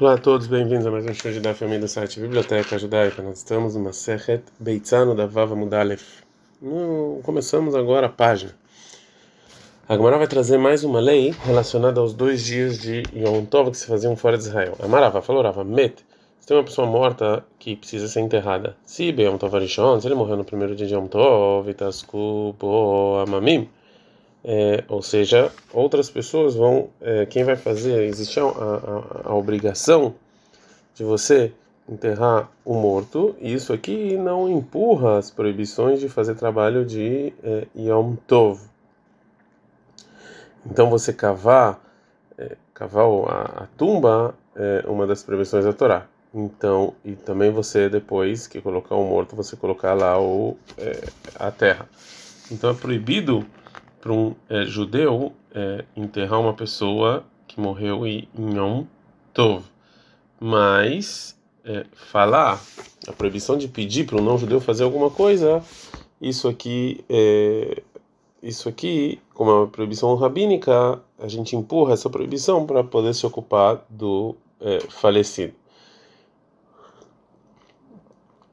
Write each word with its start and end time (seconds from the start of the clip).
Olá 0.00 0.14
a 0.14 0.16
todos, 0.16 0.46
bem-vindos 0.46 0.86
a 0.86 0.90
mais 0.90 1.04
um 1.04 1.12
show 1.12 1.30
da 1.42 1.52
família 1.52 1.80
do 1.80 1.86
site 1.86 2.18
Biblioteca 2.18 2.78
Judaica. 2.78 3.20
Nós 3.20 3.36
estamos 3.36 3.74
numa 3.74 3.92
Sechet 3.92 4.42
Beitzano 4.58 5.14
da 5.14 5.26
Vava 5.26 5.54
Mudalef. 5.54 6.22
Começamos 7.22 7.74
agora 7.74 8.06
a 8.06 8.08
página. 8.08 8.54
A 9.86 9.94
Gemara 9.94 10.16
vai 10.16 10.26
trazer 10.26 10.56
mais 10.56 10.84
uma 10.84 11.00
lei 11.00 11.34
relacionada 11.44 12.00
aos 12.00 12.14
dois 12.14 12.42
dias 12.42 12.78
de 12.78 13.02
Yom 13.14 13.44
Tov 13.44 13.72
que 13.72 13.76
se 13.76 13.86
faziam 13.86 14.16
fora 14.16 14.38
de 14.38 14.44
Israel. 14.44 14.74
Amarava 14.82 15.20
falou, 15.20 15.42
Rava, 15.42 15.64
met. 15.64 16.02
Se 16.40 16.46
tem 16.46 16.56
uma 16.56 16.64
pessoa 16.64 16.86
morta 16.86 17.44
que 17.58 17.76
precisa 17.76 18.08
ser 18.08 18.20
enterrada, 18.20 18.74
se 18.86 19.04
Yom 19.10 19.36
Tov 19.36 19.54
Arishon, 19.54 20.00
se 20.00 20.08
ele 20.08 20.14
morreu 20.14 20.38
no 20.38 20.44
primeiro 20.46 20.74
dia 20.74 20.86
de 20.86 20.94
Yom 20.94 21.08
Tov, 21.08 21.68
Itasku 21.68 22.56
Bo 22.58 23.18
Amamim, 23.18 23.68
é, 24.44 24.84
ou 24.88 25.02
seja, 25.02 25.52
outras 25.72 26.10
pessoas 26.10 26.54
vão. 26.54 26.88
É, 27.00 27.26
quem 27.26 27.44
vai 27.44 27.56
fazer? 27.56 28.04
Existe 28.04 28.40
a, 28.40 28.44
a, 28.44 29.30
a, 29.30 29.34
obrigação 29.34 30.14
de 30.94 31.04
você 31.04 31.52
enterrar 31.88 32.50
o 32.64 32.74
morto, 32.74 33.34
e 33.40 33.52
isso 33.52 33.72
aqui 33.72 34.16
não 34.16 34.48
empurra 34.48 35.18
as 35.18 35.30
proibições 35.30 36.00
de 36.00 36.08
fazer 36.08 36.36
trabalho 36.36 36.84
de 36.84 37.32
é, 37.42 37.66
Yom 37.76 38.14
Tov. 38.26 38.60
Então, 40.64 40.88
você 40.88 41.12
cavar, 41.12 41.80
é, 42.38 42.56
cavar 42.72 43.06
a, 43.06 43.64
a 43.64 43.66
tumba 43.76 44.34
é 44.54 44.84
uma 44.86 45.06
das 45.06 45.22
proibições 45.22 45.64
da 45.64 45.72
Torá. 45.72 46.06
Então, 46.32 46.94
e 47.04 47.12
também 47.12 47.50
você, 47.50 47.88
depois 47.88 48.46
que 48.46 48.60
colocar 48.60 48.94
o 48.94 49.04
morto, 49.04 49.34
você 49.34 49.56
colocar 49.56 49.94
lá 49.94 50.20
o, 50.20 50.56
é, 50.78 51.08
a 51.34 51.50
terra. 51.50 51.88
Então, 52.50 52.70
é 52.70 52.74
proibido 52.74 53.44
para 54.00 54.12
um 54.12 54.34
é, 54.48 54.64
judeu 54.64 55.32
é, 55.54 55.84
enterrar 55.96 56.40
uma 56.40 56.54
pessoa 56.54 57.24
que 57.46 57.60
morreu 57.60 58.06
em 58.06 58.28
Yom 58.38 58.84
Tov. 59.34 59.64
Mas 60.38 61.38
é, 61.64 61.84
falar, 61.92 62.62
a 63.06 63.12
proibição 63.12 63.58
de 63.58 63.68
pedir 63.68 64.06
para 64.06 64.16
um 64.16 64.24
não 64.24 64.38
judeu 64.38 64.60
fazer 64.60 64.84
alguma 64.84 65.10
coisa, 65.10 65.62
isso 66.20 66.48
aqui, 66.48 67.04
é, 67.08 67.82
isso 68.42 68.68
aqui, 68.68 69.20
como 69.34 69.50
é 69.50 69.54
uma 69.54 69.66
proibição 69.66 70.14
rabínica, 70.14 71.00
a 71.18 71.28
gente 71.28 71.56
empurra 71.56 71.92
essa 71.92 72.08
proibição 72.08 72.66
para 72.66 72.82
poder 72.82 73.14
se 73.14 73.26
ocupar 73.26 73.84
do 73.88 74.34
é, 74.60 74.80
falecido. 74.88 75.54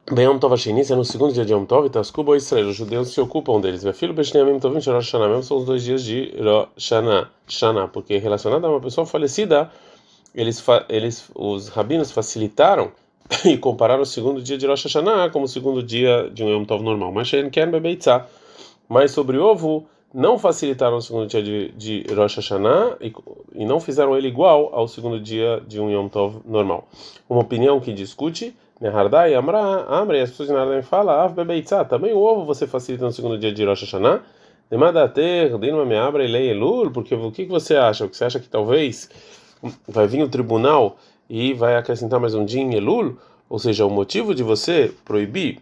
Bem, 0.10 0.26
Yom 0.26 0.40
Tov 0.40 0.54
Hasheni, 0.54 0.84
é 0.90 0.96
no 0.96 1.04
segundo 1.04 1.34
dia 1.34 1.44
de 1.44 1.52
Yom 1.52 1.66
Tov, 1.66 1.90
Taskubo 1.90 2.34
Israel, 2.34 2.70
os 2.70 2.78
judeus 2.78 3.10
se 3.10 3.20
ocupam 3.20 3.60
deles. 3.60 3.84
Filho 3.94 4.14
Beshneamim 4.14 4.58
Tovim 4.58 4.76
Rosh 4.76 4.88
Hashanah, 4.88 5.28
mesmo 5.28 5.44
são 5.44 5.58
os 5.58 5.66
dois 5.66 5.84
dias 5.84 6.02
de 6.02 6.34
Rosh 6.42 6.92
Hashanah, 7.46 7.90
porque 7.90 8.18
relacionado 8.18 8.64
a 8.64 8.70
uma 8.70 8.80
pessoa 8.80 9.06
falecida, 9.06 9.70
eles, 10.34 10.64
eles, 10.88 11.30
os 11.36 11.68
rabinos 11.68 12.10
facilitaram 12.14 12.94
e 13.44 13.58
compararam 13.58 14.04
o 14.04 14.06
segundo 14.06 14.42
dia 14.42 14.58
de 14.58 14.66
Rosh 14.66 14.86
Hashanah 14.86 15.30
como 15.30 15.44
o 15.44 15.48
segundo 15.50 15.84
dia 15.84 16.30
de 16.34 16.42
um 16.42 16.50
Yom 16.52 16.64
Tov 16.64 16.82
normal. 16.82 17.12
Mas 17.12 17.30
Mas 18.88 19.12
sobre 19.12 19.38
ovo, 19.38 19.88
não 20.14 20.40
facilitaram 20.40 20.96
o 20.96 21.02
segundo 21.02 21.28
dia 21.28 21.44
de, 21.44 21.74
de 21.74 22.06
Rosh 22.14 22.38
Hashanah 22.38 22.96
e, 23.02 23.14
e 23.54 23.66
não 23.66 23.82
fizeram 23.82 24.18
ele 24.18 24.30
igual 24.30 24.70
ao 24.72 24.88
segundo 24.88 25.20
dia 25.20 25.62
de 25.68 25.82
um 25.82 25.90
Yom 25.90 26.08
Tov 26.08 26.38
normal. 26.46 26.88
Uma 27.30 27.42
opinião 27.42 27.82
que 27.82 27.92
discute 27.92 28.56
Nehardai, 28.80 29.34
Amra, 29.34 29.86
Amra, 29.90 30.18
e 30.18 30.22
as 30.22 30.30
pessoas 30.30 30.50
de 30.50 30.54
Nehardai 30.54 30.82
falam, 30.84 31.16
Av 31.16 31.34
Bebeitzá, 31.34 31.84
também 31.84 32.14
o 32.14 32.20
ovo 32.20 32.46
você 32.46 32.68
facilita 32.68 33.06
no 33.06 33.12
segundo 33.12 33.38
dia 33.38 33.52
de 33.52 33.66
Rosh 33.66 33.82
Hashanah? 33.82 34.22
Demadater, 34.70 35.58
Dinma 35.58 35.86
me 35.86 35.96
abra 35.96 36.26
e 36.26 36.50
Elul, 36.50 36.92
porque 36.92 37.16
o 37.16 37.32
que 37.32 37.46
você 37.46 37.76
acha? 37.76 38.06
O 38.06 38.10
que 38.10 38.18
você 38.18 38.26
acha 38.26 38.40
que 38.40 38.50
talvez 38.50 39.10
vai 39.88 40.08
vir 40.08 40.22
o 40.24 40.28
tribunal 40.28 40.98
e 41.30 41.54
vai 41.54 41.78
acrescentar 41.78 42.20
mais 42.20 42.36
um 42.36 42.44
dia 42.44 42.62
em 42.62 42.76
Elul? 42.76 43.18
Ou 43.50 43.58
seja, 43.58 43.86
o 43.86 43.90
motivo 43.90 44.36
de 44.36 44.44
você 44.44 44.92
proibir 45.06 45.60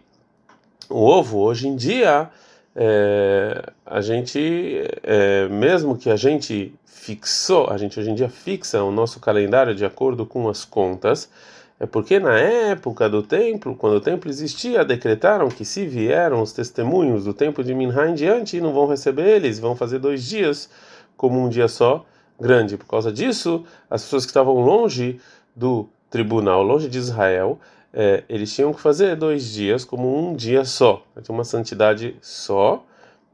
o 0.90 1.04
ovo 1.04 1.38
hoje 1.38 1.68
em 1.68 1.76
dia, 1.76 2.28
é, 2.74 3.72
a 3.86 4.00
gente, 4.00 4.82
é, 5.04 5.48
mesmo 5.48 5.96
que 5.96 6.10
a 6.10 6.16
gente 6.16 6.74
fixou, 6.84 7.70
a 7.70 7.78
gente 7.78 7.98
hoje 8.00 8.10
em 8.10 8.14
dia 8.14 8.28
fixa 8.28 8.82
o 8.82 8.90
nosso 8.90 9.20
calendário 9.20 9.72
de 9.72 9.84
acordo 9.84 10.26
com 10.26 10.48
as 10.48 10.64
contas, 10.64 11.30
é 11.78 11.84
porque 11.84 12.18
na 12.18 12.38
época 12.38 13.08
do 13.08 13.22
templo, 13.22 13.76
quando 13.76 13.96
o 13.96 14.00
templo 14.00 14.30
existia, 14.30 14.84
decretaram 14.84 15.48
que 15.48 15.64
se 15.64 15.86
vieram 15.86 16.40
os 16.40 16.52
testemunhos 16.52 17.24
do 17.24 17.34
templo 17.34 17.62
de 17.62 17.74
Minha 17.74 18.08
em 18.08 18.14
diante, 18.14 18.60
não 18.60 18.72
vão 18.72 18.86
receber 18.86 19.26
eles, 19.36 19.58
vão 19.58 19.76
fazer 19.76 19.98
dois 19.98 20.24
dias 20.24 20.70
como 21.16 21.38
um 21.38 21.50
dia 21.50 21.68
só 21.68 22.06
grande. 22.40 22.78
Por 22.78 22.86
causa 22.86 23.12
disso, 23.12 23.64
as 23.90 24.02
pessoas 24.02 24.24
que 24.24 24.30
estavam 24.30 24.54
longe 24.54 25.20
do 25.54 25.86
tribunal, 26.08 26.62
longe 26.62 26.88
de 26.88 26.96
Israel, 26.96 27.58
é, 27.92 28.24
eles 28.26 28.54
tinham 28.54 28.72
que 28.72 28.80
fazer 28.80 29.14
dois 29.14 29.44
dias 29.52 29.84
como 29.84 30.18
um 30.18 30.34
dia 30.34 30.64
só. 30.64 31.04
Tinha 31.22 31.34
uma 31.34 31.44
santidade 31.44 32.16
só, 32.22 32.84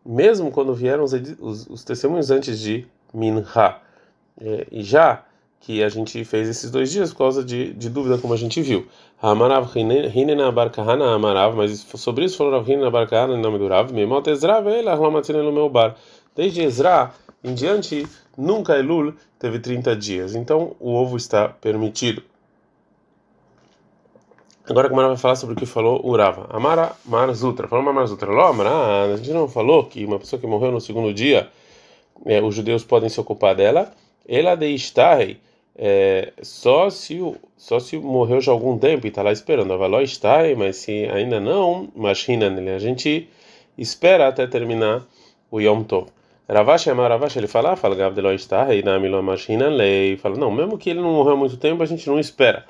mesmo 0.05 0.51
quando 0.51 0.75
vieram 0.75 1.05
os, 1.05 1.13
os, 1.13 1.67
os 1.69 1.85
testemunhos 1.85 2.31
antes 2.33 2.59
de 2.59 2.89
Minha. 3.15 3.45
É, 4.41 4.67
e 4.73 4.83
já 4.83 5.25
que 5.63 5.83
a 5.83 5.89
gente 5.89 6.25
fez 6.25 6.49
esses 6.49 6.71
dois 6.71 6.91
dias 6.91 7.13
por 7.13 7.19
causa 7.19 7.43
de, 7.43 7.73
de 7.73 7.89
dúvida, 7.89 8.19
como 8.19 8.35
a 8.35 8.37
gente 8.37 8.61
viu. 8.61 8.87
Amarav 9.21 9.71
Hinena 9.77 10.51
Barkahana 10.51 11.15
Amarav, 11.15 11.57
mas 11.57 11.87
sobre 11.95 12.25
isso 12.25 12.37
falou 12.37 12.53
Rav 12.53 12.69
Hinena 12.69 12.91
em 13.33 13.41
nome 13.41 13.59
do 13.59 13.69
Rav, 13.69 13.93
Memot 13.93 14.29
Ezra 14.29 14.61
Ramatina 14.61 15.41
no 15.41 15.53
meu 15.53 15.69
bar. 15.69 15.95
Desde 16.35 16.63
Ezra 16.63 17.13
em 17.45 17.55
diante, 17.55 18.05
nunca 18.37 18.77
Elul 18.77 19.15
teve 19.39 19.61
30 19.61 19.95
dias, 19.95 20.35
então 20.35 20.75
o 20.81 20.93
ovo 20.93 21.17
está 21.17 21.49
permitido. 21.49 22.25
Agora 24.69 24.89
a 24.89 24.93
Mara 24.93 25.09
vai 25.09 25.17
falar 25.17 25.37
sobre 25.37 25.55
o 25.55 25.59
que 25.59 25.67
falou 25.67 26.05
o 26.05 26.17
Rava. 26.17 26.47
Amara 26.51 26.93
Marzutra. 27.05 27.67
Falou 27.67 27.93
Marzutra. 27.93 28.31
Ló, 28.31 28.47
Amara, 28.47 29.13
a 29.13 29.17
gente 29.17 29.31
não 29.33 29.49
falou 29.49 29.85
que 29.87 30.05
uma 30.05 30.21
pessoa 30.21 30.39
que 30.41 30.47
morreu 30.47 30.71
no 30.71 30.81
segundo 30.81 31.13
dia, 31.13 31.49
é, 32.25 32.41
os 32.41 32.55
judeus 32.55 32.85
podem 32.85 33.09
se 33.09 33.21
ocupar 33.21 33.57
dela. 33.57 33.93
Ela 34.27 34.55
de 34.55 34.69
Istarrei 34.69 35.41
é, 35.77 36.33
só 36.43 36.91
se 36.91 37.19
só 37.57 37.79
se 37.79 37.97
morreu 37.97 38.41
já 38.41 38.53
há 38.53 38.55
algum 38.55 38.77
tempo 38.79 39.07
e 39.07 39.09
está 39.09 39.23
lá 39.23 39.33
esperando. 39.33 39.73
Avaló 39.73 40.01
está, 40.01 40.41
mas 40.57 40.77
se 40.77 41.07
ainda 41.07 41.41
não, 41.41 41.89
imagina. 41.95 42.49
A 42.75 42.79
gente 42.79 43.29
espera 43.79 44.29
até 44.29 44.47
terminar 44.47 45.05
o 45.51 45.61
Yom 45.61 45.83
Tov. 45.83 46.09
Ravash 46.49 46.89
ama 46.89 47.09
Ravash, 47.09 47.37
ele 47.37 47.47
fala, 47.47 47.77
fala 47.77 47.95
Gavdeló 47.95 48.33
está, 48.33 48.75
e 48.75 48.83
na 48.83 48.99
Milo 48.99 49.19
imagina 49.19 49.69
lei. 49.69 50.17
Fala, 50.17 50.37
não, 50.37 50.51
mesmo 50.51 50.77
que 50.77 50.91
ele 50.91 51.01
não 51.01 51.13
morreu 51.13 51.35
há 51.35 51.37
muito 51.37 51.57
tempo, 51.57 51.83
a 51.83 51.87
gente 51.87 52.07
não 52.09 52.19
espera. 52.19 52.67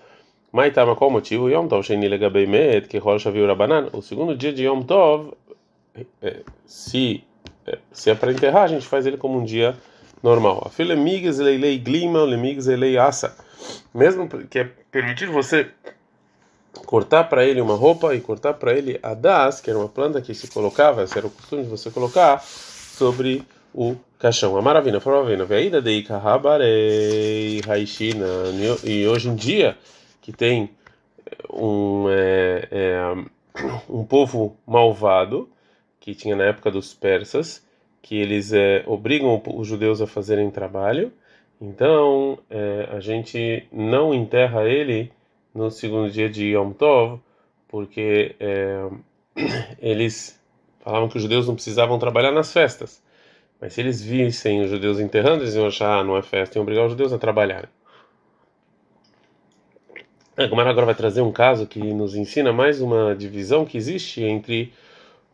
Mas 0.52 0.72
tá, 0.74 0.84
mas 0.84 0.96
qual 0.98 1.08
o 1.08 1.12
motivo? 1.12 1.48
Yom 1.50 1.66
Tov, 1.66 1.82
Sheni 1.82 2.08
Legabei 2.08 2.46
Met, 2.46 2.86
que 2.86 2.98
Rocha 2.98 3.30
viu 3.30 3.46
Rabanan. 3.46 3.88
O 3.92 4.02
segundo 4.02 4.36
dia 4.36 4.52
de 4.52 4.64
Yom 4.66 4.82
Tov, 4.82 5.32
é, 6.20 6.42
se, 6.66 7.24
é, 7.66 7.78
se 7.90 8.10
é 8.10 8.14
para 8.14 8.30
enterrar, 8.30 8.64
a 8.64 8.68
gente 8.68 8.86
faz 8.86 9.06
ele 9.06 9.16
como 9.16 9.38
um 9.38 9.44
dia 9.44 9.74
normal. 10.22 10.62
A 10.66 10.70
filha 10.70 10.94
migas 10.94 11.38
leilei 11.38 11.78
glima, 11.78 12.22
lemigas 12.22 12.66
leilei 12.66 12.98
assa. 12.98 13.36
Mesmo 13.94 14.28
que 14.28 14.58
é 14.58 14.64
permitido 14.90 15.32
você 15.32 15.68
cortar 16.86 17.24
para 17.24 17.44
ele 17.44 17.60
uma 17.60 17.74
roupa 17.74 18.14
e 18.14 18.20
cortar 18.20 18.54
para 18.54 18.72
ele 18.72 18.98
a 19.02 19.14
das, 19.14 19.60
que 19.60 19.70
era 19.70 19.78
uma 19.78 19.88
planta 19.88 20.20
que 20.20 20.34
se 20.34 20.48
colocava, 20.48 21.04
era 21.14 21.26
o 21.26 21.30
costume 21.30 21.64
de 21.64 21.68
você 21.68 21.90
colocar 21.90 22.42
sobre 22.42 23.42
o 23.74 23.96
caixão. 24.18 24.56
A 24.56 24.62
maravilha, 24.62 25.00
a 25.04 25.10
maravilha. 25.10 25.44
Veida 25.44 25.80
de 25.80 25.90
Ikahabarei 25.90 27.60
Haishina. 27.66 28.26
E 28.84 29.06
hoje 29.06 29.28
em 29.28 29.34
dia, 29.34 29.76
que 30.20 30.32
tem 30.32 30.70
um, 31.52 32.06
é, 32.08 32.68
é, 32.70 33.14
um 33.88 34.04
povo 34.04 34.56
malvado, 34.66 35.48
que 35.98 36.14
tinha 36.14 36.36
na 36.36 36.44
época 36.44 36.70
dos 36.70 36.92
persas, 36.92 37.64
que 38.02 38.16
eles 38.16 38.52
é, 38.52 38.82
obrigam 38.86 39.40
os 39.54 39.66
judeus 39.66 40.02
a 40.02 40.06
fazerem 40.06 40.50
trabalho, 40.50 41.12
então 41.60 42.38
é, 42.50 42.88
a 42.90 42.98
gente 42.98 43.66
não 43.72 44.12
enterra 44.12 44.68
ele 44.68 45.12
no 45.54 45.70
segundo 45.70 46.10
dia 46.10 46.28
de 46.28 46.54
Yom 46.54 46.72
Tov, 46.72 47.20
porque 47.68 48.34
é, 48.40 48.88
eles 49.80 50.40
falavam 50.80 51.08
que 51.08 51.16
os 51.16 51.22
judeus 51.22 51.46
não 51.46 51.54
precisavam 51.54 51.98
trabalhar 51.98 52.32
nas 52.32 52.52
festas. 52.52 53.00
Mas 53.60 53.74
se 53.74 53.80
eles 53.80 54.02
vissem 54.02 54.60
os 54.60 54.70
judeus 54.70 54.98
enterrando, 54.98 55.44
eles 55.44 55.54
iam 55.54 55.68
achar, 55.68 56.00
ah, 56.00 56.04
não 56.04 56.16
é 56.16 56.22
festa, 56.22 56.58
iam 56.58 56.62
obrigar 56.62 56.84
os 56.84 56.90
judeus 56.90 57.12
a 57.12 57.18
trabalhar. 57.18 57.70
A 60.36 60.46
Gomara 60.48 60.70
agora 60.70 60.86
vai 60.86 60.94
trazer 60.96 61.20
um 61.20 61.30
caso 61.30 61.66
que 61.66 61.78
nos 61.78 62.16
ensina 62.16 62.52
mais 62.52 62.80
uma 62.80 63.14
divisão 63.14 63.64
que 63.64 63.78
existe 63.78 64.24
entre 64.24 64.72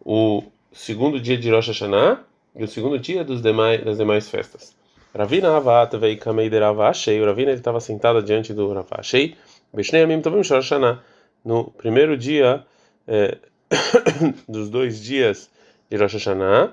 o 0.05 0.43
segundo 0.73 1.19
dia 1.19 1.39
de 1.39 1.51
Rosh 1.51 1.69
Hashanah 1.69 2.28
e 2.59 2.65
o 2.65 2.69
segundo 2.69 2.99
dia 2.99 3.23
dos 3.23 3.41
demais, 3.41 3.85
das 3.85 3.97
demais 3.97 4.29
festas. 4.29 4.77
Ravina 5.15 5.57
Avat 5.57 5.97
veio 5.97 6.19
Kamei 6.19 6.51
de 6.51 6.59
Ravashei. 6.59 7.21
O 7.21 7.25
Ravina 7.25 7.53
estava 7.53 7.81
sentado 7.81 8.21
diante 8.21 8.53
do 8.53 8.73
Ravashei. 8.73 9.37
Beshnei 9.73 10.03
Amim 10.03 10.21
Tovim 10.21 10.43
Shoshaná. 10.43 10.99
No 11.45 11.71
primeiro 11.71 12.17
dia 12.17 12.65
é, 13.07 13.39
dos 14.49 14.69
dois 14.69 15.01
dias 15.01 15.49
de 15.89 15.97
Rosh 15.97 16.15
Hashanah. 16.15 16.73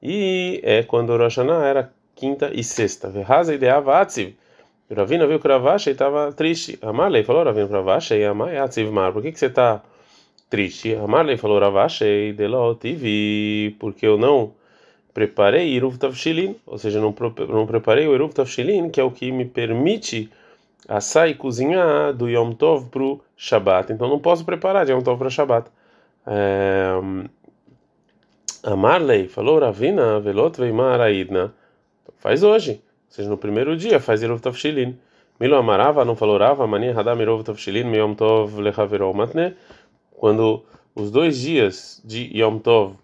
E 0.00 0.60
é 0.62 0.84
quando 0.84 1.16
Rosh 1.16 1.38
Hashanah 1.38 1.66
era 1.66 1.92
quinta 2.14 2.50
e 2.54 2.62
sexta. 2.62 3.10
Verhaza 3.10 3.58
de 3.58 3.68
Avatziv. 3.68 4.36
Ravina 4.88 5.26
viu 5.26 5.40
que 5.40 5.48
Ravashi 5.48 5.90
estava 5.90 6.32
triste. 6.32 6.78
Amarley 6.80 7.24
falou 7.24 7.42
Ravina 7.42 7.66
para 7.66 7.78
Ravashi 7.78 8.14
e 8.14 8.24
Amai 8.24 8.56
Atzivmar. 8.56 9.12
Por 9.12 9.22
que 9.22 9.32
que 9.32 9.38
você 9.40 9.46
está 9.46 9.82
triste? 10.48 10.94
Amarley 10.94 11.36
falou 11.36 11.58
Ravashi 11.58 12.32
Delo 12.32 12.76
tive 12.76 13.74
porque 13.80 14.06
eu 14.06 14.16
não 14.16 14.54
preparei 15.16 15.68
Iruv 15.68 15.96
Tavshilin, 15.96 16.56
ou 16.66 16.76
seja, 16.76 17.00
não, 17.00 17.14
não 17.48 17.66
preparei 17.66 18.06
o 18.06 18.14
Iruv 18.14 18.34
Tavshilin, 18.34 18.90
que 18.90 19.00
é 19.00 19.02
o 19.02 19.10
que 19.10 19.32
me 19.32 19.46
permite 19.46 20.28
assar 20.86 21.26
e 21.26 21.34
cozinhar 21.34 22.12
do 22.12 22.28
Yom 22.28 22.52
Tov 22.52 22.90
para 22.90 23.02
o 23.02 23.18
Shabbat. 23.34 23.94
Então 23.94 24.10
não 24.10 24.18
posso 24.18 24.44
preparar 24.44 24.84
de 24.84 24.92
Yom 24.92 25.00
Tov 25.00 25.18
para 25.18 25.30
Shabbat. 25.30 25.70
É... 26.26 26.90
Amarley 28.62 29.26
falou 29.26 29.58
Ravina 29.58 30.20
Velot 30.20 30.60
Veimar 30.60 31.00
Aidna. 31.00 31.54
Faz 32.18 32.42
hoje 32.42 32.82
seja, 33.16 33.30
no 33.30 33.38
primeiro 33.38 33.74
dia 33.74 33.98
faz 33.98 34.22
Irov 34.22 34.40
Tavshilin. 34.40 34.98
Milo 35.40 35.56
Amarava 35.56 36.04
não 36.04 36.14
falou 36.14 36.38
Rava, 36.38 36.66
Mani 36.66 36.90
Hadam 36.90 37.20
Irov 37.22 37.42
Tavshilin, 37.42 37.90
Yom 37.94 38.14
Tov 38.14 38.60
Lechaverol 38.60 39.14
Matne. 39.14 39.54
Quando 40.10 40.62
os 40.94 41.10
dois 41.10 41.40
dias 41.40 42.02
de 42.04 42.30
Yom 42.38 42.58
Tov 42.58 42.96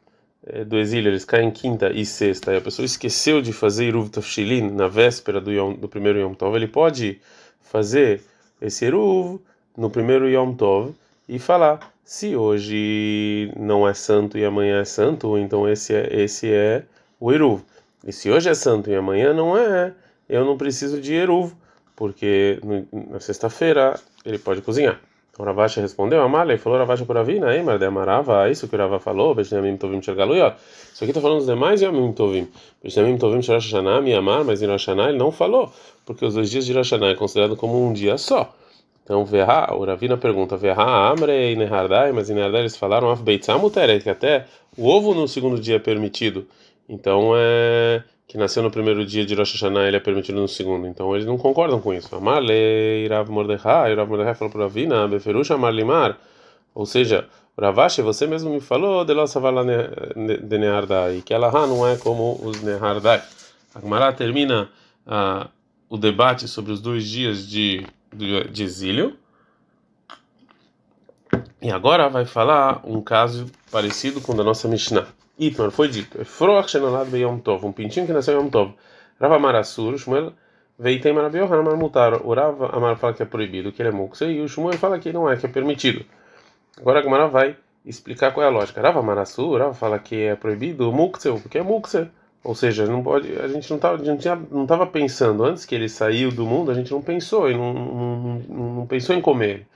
do 0.66 0.76
exílio 0.76 1.10
eles 1.10 1.24
caem 1.24 1.50
quinta 1.50 1.90
e 1.92 2.04
sexta 2.04 2.52
e 2.52 2.56
a 2.56 2.60
pessoa 2.60 2.84
esqueceu 2.84 3.40
de 3.40 3.52
fazer 3.52 3.86
Iruv 3.86 4.10
Tafshilin 4.10 4.70
na 4.70 4.88
véspera 4.88 5.40
do, 5.40 5.52
Yom, 5.52 5.74
do 5.74 5.88
primeiro 5.88 6.18
Yom 6.18 6.34
Tov, 6.34 6.56
ele 6.56 6.66
pode 6.66 7.20
fazer 7.60 8.22
esse 8.60 8.84
Iruv 8.86 9.40
no 9.76 9.88
primeiro 9.88 10.28
Yom 10.28 10.54
Tov 10.54 10.94
e 11.28 11.38
falar 11.38 11.92
se 12.04 12.34
hoje 12.34 13.52
não 13.56 13.88
é 13.88 13.94
santo 13.94 14.36
e 14.36 14.44
amanhã 14.44 14.80
é 14.80 14.84
santo, 14.84 15.38
então 15.38 15.68
esse 15.68 15.94
é, 15.94 16.22
esse 16.22 16.52
é 16.52 16.84
o 17.20 17.32
Iruv. 17.32 17.62
E 18.04 18.12
se 18.12 18.30
hoje 18.30 18.48
é 18.48 18.54
santo 18.54 18.90
e 18.90 18.96
amanhã 18.96 19.32
não 19.32 19.56
é, 19.56 19.94
eu 20.28 20.44
não 20.44 20.56
preciso 20.56 21.00
de 21.00 21.14
eruv, 21.14 21.52
porque 21.94 22.58
na 22.92 23.20
sexta-feira 23.20 23.98
ele 24.24 24.38
pode 24.38 24.60
cozinhar. 24.62 25.00
Então 25.32 25.46
Ravacha 25.46 25.80
respondeu, 25.80 26.20
Amalei, 26.20 26.58
falou 26.58 26.78
Ravacha 26.78 27.06
por 27.06 27.16
Avina, 27.16 27.48
aí, 27.48 27.62
mas 27.62 27.80
demarava, 27.80 28.50
isso 28.50 28.68
que 28.68 28.76
o 28.76 28.78
Rava 28.78 29.00
falou, 29.00 29.34
Bejnamim 29.34 29.78
Tovim 29.78 30.02
Shergaluyot. 30.02 30.56
Isso 30.92 31.02
aqui 31.02 31.10
está 31.10 31.22
falando 31.22 31.38
dos 31.38 31.46
demais 31.46 31.80
Yamim 31.80 32.12
Tovim. 32.12 32.46
Bejnamim 32.82 33.16
Tovim 33.16 33.40
Sherash 33.40 33.72
Miamar, 34.02 34.44
mas 34.44 34.60
em 34.60 34.66
Rosh 34.66 34.88
ele 34.88 35.16
não 35.16 35.32
falou, 35.32 35.72
porque 36.04 36.26
os 36.26 36.34
dois 36.34 36.50
dias 36.50 36.66
de 36.66 36.74
Rosh 36.74 36.92
é 36.92 37.14
considerado 37.14 37.56
como 37.56 37.82
um 37.82 37.94
dia 37.94 38.18
só. 38.18 38.54
Então, 39.04 39.24
Verra, 39.24 39.74
o 39.74 39.84
Ravina 39.86 40.18
pergunta, 40.18 40.54
Verra, 40.56 41.10
Amre 41.10 41.52
e 41.52 41.56
Nehardai, 41.56 42.12
mas 42.12 42.28
em 42.28 42.34
Nehardai 42.34 42.60
eles 42.60 42.76
falaram, 42.76 43.10
Af 43.10 43.22
Beitzamuteret, 43.22 44.02
que 44.02 44.10
até 44.10 44.44
o 44.76 44.86
ovo 44.86 45.14
no 45.14 45.26
segundo 45.26 45.58
dia 45.58 45.76
é 45.76 45.78
permitido. 45.78 46.46
Então, 46.86 47.32
é 47.34 48.02
que 48.32 48.38
nasceu 48.38 48.62
no 48.62 48.70
primeiro 48.70 49.04
dia 49.04 49.26
de 49.26 49.34
Rosh 49.34 49.52
Hashanah, 49.52 49.86
ele 49.86 49.98
é 49.98 50.00
permitido 50.00 50.40
no 50.40 50.48
segundo. 50.48 50.86
Então, 50.86 51.14
eles 51.14 51.26
não 51.26 51.36
concordam 51.36 51.78
com 51.82 51.92
isso. 51.92 52.16
Amarle, 52.16 53.06
Rav 53.06 53.30
Mordechai, 53.30 53.94
Rav 53.94 54.08
Mordechai 54.08 54.34
falou 54.34 54.50
para 54.50 54.64
Avina, 54.64 55.06
Beferusha 55.06 55.58
Marlimar, 55.58 56.16
ou 56.74 56.86
seja, 56.86 57.28
Ravashi, 57.60 58.00
você 58.00 58.26
mesmo 58.26 58.48
me 58.48 58.58
falou 58.58 59.04
de 59.04 59.12
nossa 59.12 59.38
vala 59.38 59.62
de 59.66 60.58
Nehardai, 60.58 61.20
que 61.20 61.34
ela 61.34 61.50
não 61.66 61.86
é 61.86 61.98
como 61.98 62.40
os 62.42 62.62
Nehardai. 62.62 63.22
A 63.74 63.80
Gemara 63.80 64.10
termina 64.14 64.70
uh, 65.06 65.46
o 65.90 65.98
debate 65.98 66.48
sobre 66.48 66.72
os 66.72 66.80
dois 66.80 67.06
dias 67.06 67.46
de, 67.46 67.86
de 68.50 68.62
exílio. 68.62 69.14
E 71.60 71.70
agora 71.70 72.08
vai 72.08 72.24
falar 72.24 72.80
um 72.82 73.02
caso 73.02 73.44
parecido 73.70 74.22
com 74.22 74.32
o 74.32 74.36
da 74.38 74.42
nossa 74.42 74.66
Mishnah. 74.66 75.06
Itmar, 75.38 75.70
foi 75.70 75.88
dito, 75.88 76.24
Froach 76.24 76.70
Shenolad 76.70 77.10
Beyom 77.10 77.38
Tov, 77.38 77.64
um 77.64 77.72
pintinho 77.72 78.06
que 78.06 78.12
nasceu 78.12 78.34
em 78.34 78.42
Yom 78.42 78.50
Tov. 78.50 78.74
Rav 79.20 79.32
Amar 79.32 79.56
Asur, 79.56 79.96
Shmuel 79.98 80.32
Veitem 80.78 81.14
Rabi 81.14 81.38
Yohanan 81.38 81.60
Amar 81.60 81.76
Mutar. 81.76 82.14
O 82.26 82.34
Rav 82.34 82.62
Amar 82.72 82.96
fala 82.96 83.14
que 83.14 83.22
é 83.22 83.26
proibido, 83.26 83.72
que 83.72 83.80
ele 83.80 83.88
é 83.88 83.92
mukse, 83.92 84.24
e 84.24 84.40
o 84.40 84.48
Shmuel 84.48 84.78
fala 84.78 84.98
que 84.98 85.12
não 85.12 85.30
é, 85.30 85.36
que 85.36 85.46
é 85.46 85.48
permitido. 85.48 86.04
Agora 86.78 87.00
a 87.00 87.02
Gemara 87.02 87.28
vai 87.28 87.56
explicar 87.84 88.32
qual 88.32 88.44
é 88.44 88.48
a 88.48 88.52
lógica. 88.52 88.80
Rav 88.80 88.98
Amar 88.98 89.18
Asur, 89.18 89.58
Rav 89.58 89.74
fala 89.74 89.98
que 89.98 90.16
é 90.16 90.36
proibido 90.36 90.92
mukse, 90.92 91.30
porque 91.40 91.58
é 91.58 91.62
mukse. 91.62 92.08
Ou 92.44 92.54
seja, 92.54 92.86
não 92.86 93.02
pode, 93.02 93.32
a 93.38 93.46
gente 93.46 93.70
não 93.70 93.76
estava 93.76 94.46
não 94.50 94.66
tava 94.66 94.86
pensando, 94.86 95.44
antes 95.44 95.64
que 95.64 95.76
ele 95.76 95.88
saiu 95.88 96.32
do 96.32 96.44
mundo, 96.44 96.72
a 96.72 96.74
gente 96.74 96.90
não 96.90 97.00
pensou, 97.00 97.48
e 97.48 97.56
não, 97.56 97.72
não, 97.72 98.42
não, 98.48 98.74
não 98.74 98.86
pensou 98.86 99.14
em 99.14 99.20
comer 99.20 99.66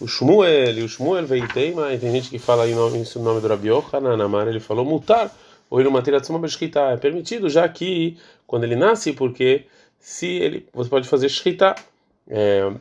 o 0.00 0.06
Shmuel, 0.06 0.84
o 0.84 0.88
Shmuel 0.88 1.26
veiteima, 1.26 1.92
e 1.92 1.98
tem 1.98 2.10
gente 2.12 2.30
que 2.30 2.38
fala 2.38 2.64
aí 2.64 2.74
nome, 2.74 3.00
isso, 3.02 3.18
o 3.18 3.22
nome 3.22 3.40
do 3.40 3.48
Rabi 3.48 3.68
Yochanan, 3.68 4.22
Amar, 4.22 4.48
ele 4.48 4.60
falou 4.60 4.84
mutar, 4.84 5.34
ou 5.68 5.80
ele 5.80 5.88
matéria 5.88 6.20
de 6.20 6.48
shkita, 6.48 6.80
é 6.92 6.96
permitido 6.96 7.48
já 7.48 7.68
que 7.68 8.16
quando 8.46 8.64
ele 8.64 8.76
nasce, 8.76 9.12
porque 9.12 9.66
se 9.98 10.26
ele, 10.26 10.66
você 10.72 10.88
pode 10.88 11.08
fazer 11.08 11.28
shkita, 11.28 11.74
é, 12.28 12.72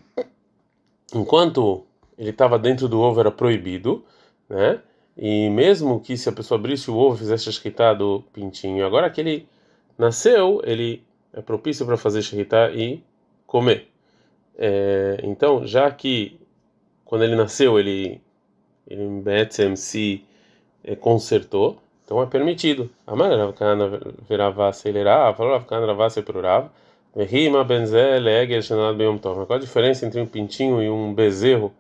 enquanto 1.14 1.86
ele 2.18 2.30
estava 2.30 2.58
dentro 2.58 2.88
do 2.88 3.00
ovo 3.00 3.20
era 3.20 3.32
proibido, 3.32 4.04
né? 4.50 4.80
E 5.18 5.50
mesmo 5.50 6.00
que 6.00 6.16
se 6.16 6.30
a 6.30 6.32
pessoa 6.32 6.60
abrisse 6.60 6.92
o 6.92 6.96
ovo 6.96 7.16
e 7.16 7.20
fizesse 7.20 7.52
shkita 7.52 7.94
do 7.96 8.24
pintinho, 8.32 8.86
agora 8.86 9.10
que 9.10 9.20
ele 9.20 9.48
nasceu, 9.98 10.62
ele 10.64 11.04
é 11.34 11.42
propício 11.42 11.86
para 11.86 11.98
fazer 11.98 12.22
shkita 12.22 12.72
e 12.72 13.04
comer. 13.48 13.90
É, 14.58 15.20
então, 15.24 15.66
já 15.66 15.90
que 15.92 16.40
quando 17.08 17.24
ele 17.24 17.36
nasceu, 17.36 17.80
ele 17.80 18.22
ele 18.90 19.06
Betzem 19.22 19.76
se 19.76 20.24
é, 20.84 20.96
consertou, 20.96 21.78
então 22.06 22.22
é 22.22 22.26
permitido. 22.26 22.90
Amar 23.06 23.32
Ravkana 23.32 24.00
virava 24.30 24.70
acelerar, 24.70 25.36
falou 25.36 25.54
Ravkana 25.54 25.86
ravase 25.86 26.22
prurava. 26.22 26.72
Rima 27.16 27.64
benzel 27.64 28.28
egel 28.28 28.62
shenad 28.62 28.96
beyom 28.96 29.18
tov. 29.18 29.46
Qual 29.48 29.58
a 29.58 29.62
diferença 29.62 30.06
entre 30.06 30.22
um 30.22 30.26
pintinho 30.26 30.82
e 30.82 30.90
um 30.90 31.14
bezerro 31.14 31.74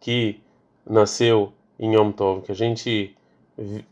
que 0.00 0.40
nasceu 0.84 1.52
em 1.78 1.94
Yom 1.94 2.10
Tov? 2.10 2.42
Que 2.42 2.52
a 2.52 2.54
gente 2.54 3.16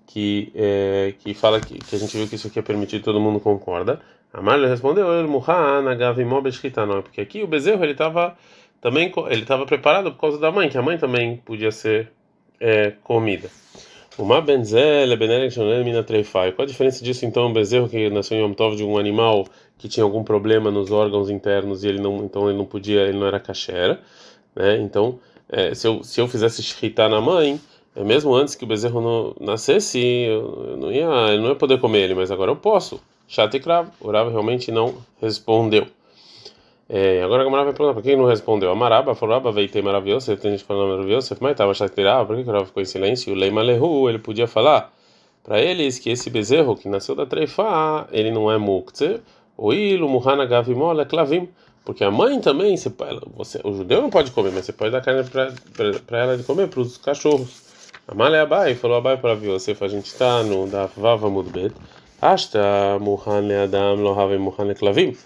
que 0.07 0.51
é, 0.55 1.15
que 1.21 1.35
fala 1.35 1.61
que, 1.61 1.79
que 1.79 1.95
a 1.95 1.99
gente 1.99 2.17
viu 2.17 2.27
que 2.27 2.35
isso 2.35 2.49
aqui 2.49 2.59
é 2.59 2.63
permitido, 2.63 3.05
todo 3.05 3.21
mundo 3.21 3.39
concorda. 3.39 4.01
Amar 4.33 4.59
respondeu, 4.61 5.13
ele 5.19 5.29
muhan 5.29 5.89
agavimó 5.89 6.43
não, 6.87 7.03
porque 7.03 7.21
aqui 7.21 7.43
o 7.43 7.47
bezerro 7.47 7.85
ele 7.85 7.93
estava 7.93 8.37
também 8.83 9.13
ele 9.31 9.43
estava 9.43 9.65
preparado 9.65 10.13
por 10.13 10.21
causa 10.21 10.39
da 10.39 10.51
mãe, 10.51 10.69
que 10.69 10.77
a 10.77 10.83
mãe 10.83 10.99
também 10.99 11.37
podia 11.37 11.71
ser 11.71 12.11
é, 12.61 12.93
comida. 13.05 13.49
Uma 14.19 14.43
benzela, 14.43 15.17
mina 15.17 16.03
treifai. 16.03 16.53
Qual 16.53 16.65
a 16.65 16.69
diferença 16.69 17.03
disso 17.03 17.25
então, 17.25 17.47
um 17.47 17.53
bezerro 17.53 17.89
que 17.89 18.11
nasceu 18.11 18.37
em 18.37 18.43
Yom 18.43 18.53
Tov 18.53 18.77
de 18.77 18.85
um 18.85 18.99
animal 18.99 19.47
que 19.79 19.89
tinha 19.89 20.03
algum 20.03 20.23
problema 20.25 20.71
nos 20.71 20.91
órgãos 20.91 21.31
internos 21.31 21.85
e 21.85 21.89
ele 21.89 22.01
não, 22.01 22.25
então 22.25 22.49
ele 22.49 22.59
não 22.59 22.65
podia, 22.65 23.03
ele 23.03 23.19
não 23.19 23.27
era 23.27 23.41
cachera, 23.41 24.01
né? 24.55 24.79
Então, 24.79 25.19
é, 25.49 25.75
se 25.75 25.87
eu 25.87 26.03
se 26.05 26.21
eu 26.21 26.29
fizesse 26.29 26.63
shritar 26.63 27.09
na 27.09 27.21
mãe, 27.21 27.61
é, 27.95 28.03
mesmo 28.03 28.35
antes 28.35 28.55
que 28.55 28.65
o 28.65 28.67
bezerro 28.67 29.01
não 29.01 29.37
nascesse, 29.41 29.99
eu, 29.99 30.67
eu 30.71 30.77
não 30.77 30.93
ia, 30.93 31.05
eu 31.05 31.41
não 31.41 31.49
ia 31.51 31.57
poder 31.57 31.79
comer 31.81 32.01
ele, 32.01 32.15
mas 32.15 32.31
agora 32.31 32.51
eu 32.51 32.57
posso. 32.57 33.01
Chato 33.29 33.57
e 33.57 33.61
cravo. 33.61 33.93
O 34.01 34.11
Rav 34.11 34.29
realmente 34.29 34.71
não 34.71 34.97
respondeu. 35.21 35.87
É, 36.95 37.23
agora 37.23 37.41
a 37.41 37.45
Gamara 37.47 37.65
vai 37.65 37.73
perguntar 37.73 37.95
por 37.95 38.03
que 38.03 38.15
não 38.15 38.27
respondeu. 38.27 38.71
Amaraba 38.71 39.15
falou, 39.15 39.37
Aba 39.37 39.51
veitei 39.51 39.81
maravilhoso, 39.81 40.37
tem 40.37 40.51
gente 40.51 40.63
falando 40.63 40.91
maravilhoso, 40.91 41.35
mas 41.41 41.53
estava 41.53 41.73
chateado, 41.73 42.27
por 42.27 42.37
que 42.37 42.51
o 42.51 42.67
ficou 42.67 42.83
em 42.83 42.85
silêncio? 42.85 43.33
O 43.33 43.35
Leima 43.35 43.63
Lehu, 43.63 44.11
ele 44.11 44.19
podia 44.19 44.47
falar 44.47 44.93
para 45.43 45.59
eles 45.59 45.99
que 45.99 46.11
esse 46.11 46.29
bezerro 46.29 46.77
que 46.77 46.91
nasceu 46.91 47.15
da 47.15 47.25
Treifa, 47.25 48.07
ele 48.13 48.31
não 48.31 48.53
é 48.53 48.59
mukze, 48.59 49.23
o 49.57 49.73
muhana 50.07 50.45
gavimol 50.45 51.01
é 51.01 51.07
clavim, 51.07 51.49
porque 51.83 52.05
a 52.05 52.11
mãe 52.11 52.39
também, 52.43 52.77
você, 52.77 52.93
você, 53.35 53.59
o 53.65 53.73
judeu 53.73 54.03
não 54.03 54.11
pode 54.11 54.31
comer, 54.31 54.53
mas 54.53 54.67
você 54.67 54.75
pode 54.75 54.91
dar 54.91 55.01
carne 55.01 55.25
para 56.07 56.19
ela 56.19 56.37
de 56.37 56.43
comer, 56.43 56.69
para 56.69 56.81
os 56.81 56.99
cachorros. 56.99 57.63
Amale 58.07 58.37
Abai 58.37 58.75
falou 58.75 58.99
Abai 58.99 59.17
para 59.17 59.35
você, 59.35 59.75
a 59.81 59.89
gente 59.89 60.09
está 60.09 60.43
no 60.43 60.67
da 60.67 60.85
Vava 60.85 61.31
Mudbet, 61.31 61.75
Ashta 62.21 62.99
muhane 63.01 63.55
adam 63.55 63.95
lohave 63.95 64.37
muhane 64.37 64.75
clavim. 64.75 65.17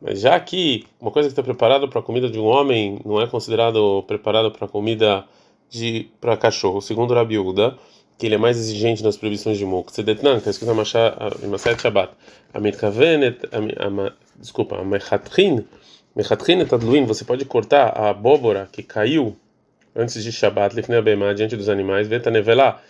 Mas 0.00 0.20
já 0.20 0.38
que 0.40 0.86
uma 1.00 1.10
coisa 1.10 1.28
que 1.28 1.32
está 1.32 1.42
preparada 1.42 1.86
para 1.86 2.00
a 2.00 2.02
comida 2.02 2.30
de 2.30 2.38
um 2.38 2.44
homem 2.44 3.00
não 3.04 3.20
é 3.20 3.26
considerado 3.26 4.02
preparada 4.06 4.50
para 4.50 4.64
a 4.66 4.68
comida 4.68 5.24
de 5.68 6.08
para 6.20 6.36
cachorro, 6.36 6.80
segundo 6.80 7.14
Rabi 7.14 7.38
Uda, 7.38 7.76
que 8.18 8.26
ele 8.26 8.34
é 8.34 8.38
mais 8.38 8.58
exigente 8.58 9.02
nas 9.02 9.16
proibições 9.16 9.58
de 9.58 9.64
muk. 9.64 9.92
Sedetnan, 9.92 10.38
está 10.38 10.50
escrito 10.50 10.72
em 10.72 11.48
Maset 11.48 11.80
Shabbat. 11.80 12.12
Amitkavenet, 12.52 13.40
desculpa, 14.36 14.78
Amechatrin, 14.78 15.64
Mechatrin 16.14 16.60
etadluin, 16.60 17.04
você 17.04 17.24
pode 17.24 17.44
cortar 17.44 17.96
a 17.96 18.10
abóbora 18.10 18.68
que 18.72 18.82
caiu 18.82 19.36
antes 19.94 20.22
de 20.24 20.32
Shabbat, 20.32 20.74
lifnei 20.74 21.00
diante 21.34 21.56
dos 21.56 21.68
animais, 21.68 22.08
vetanevelá, 22.08 22.82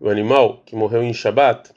o 0.00 0.08
animal 0.08 0.62
que 0.64 0.74
morreu 0.74 1.02
em 1.02 1.12
Shabbat, 1.12 1.70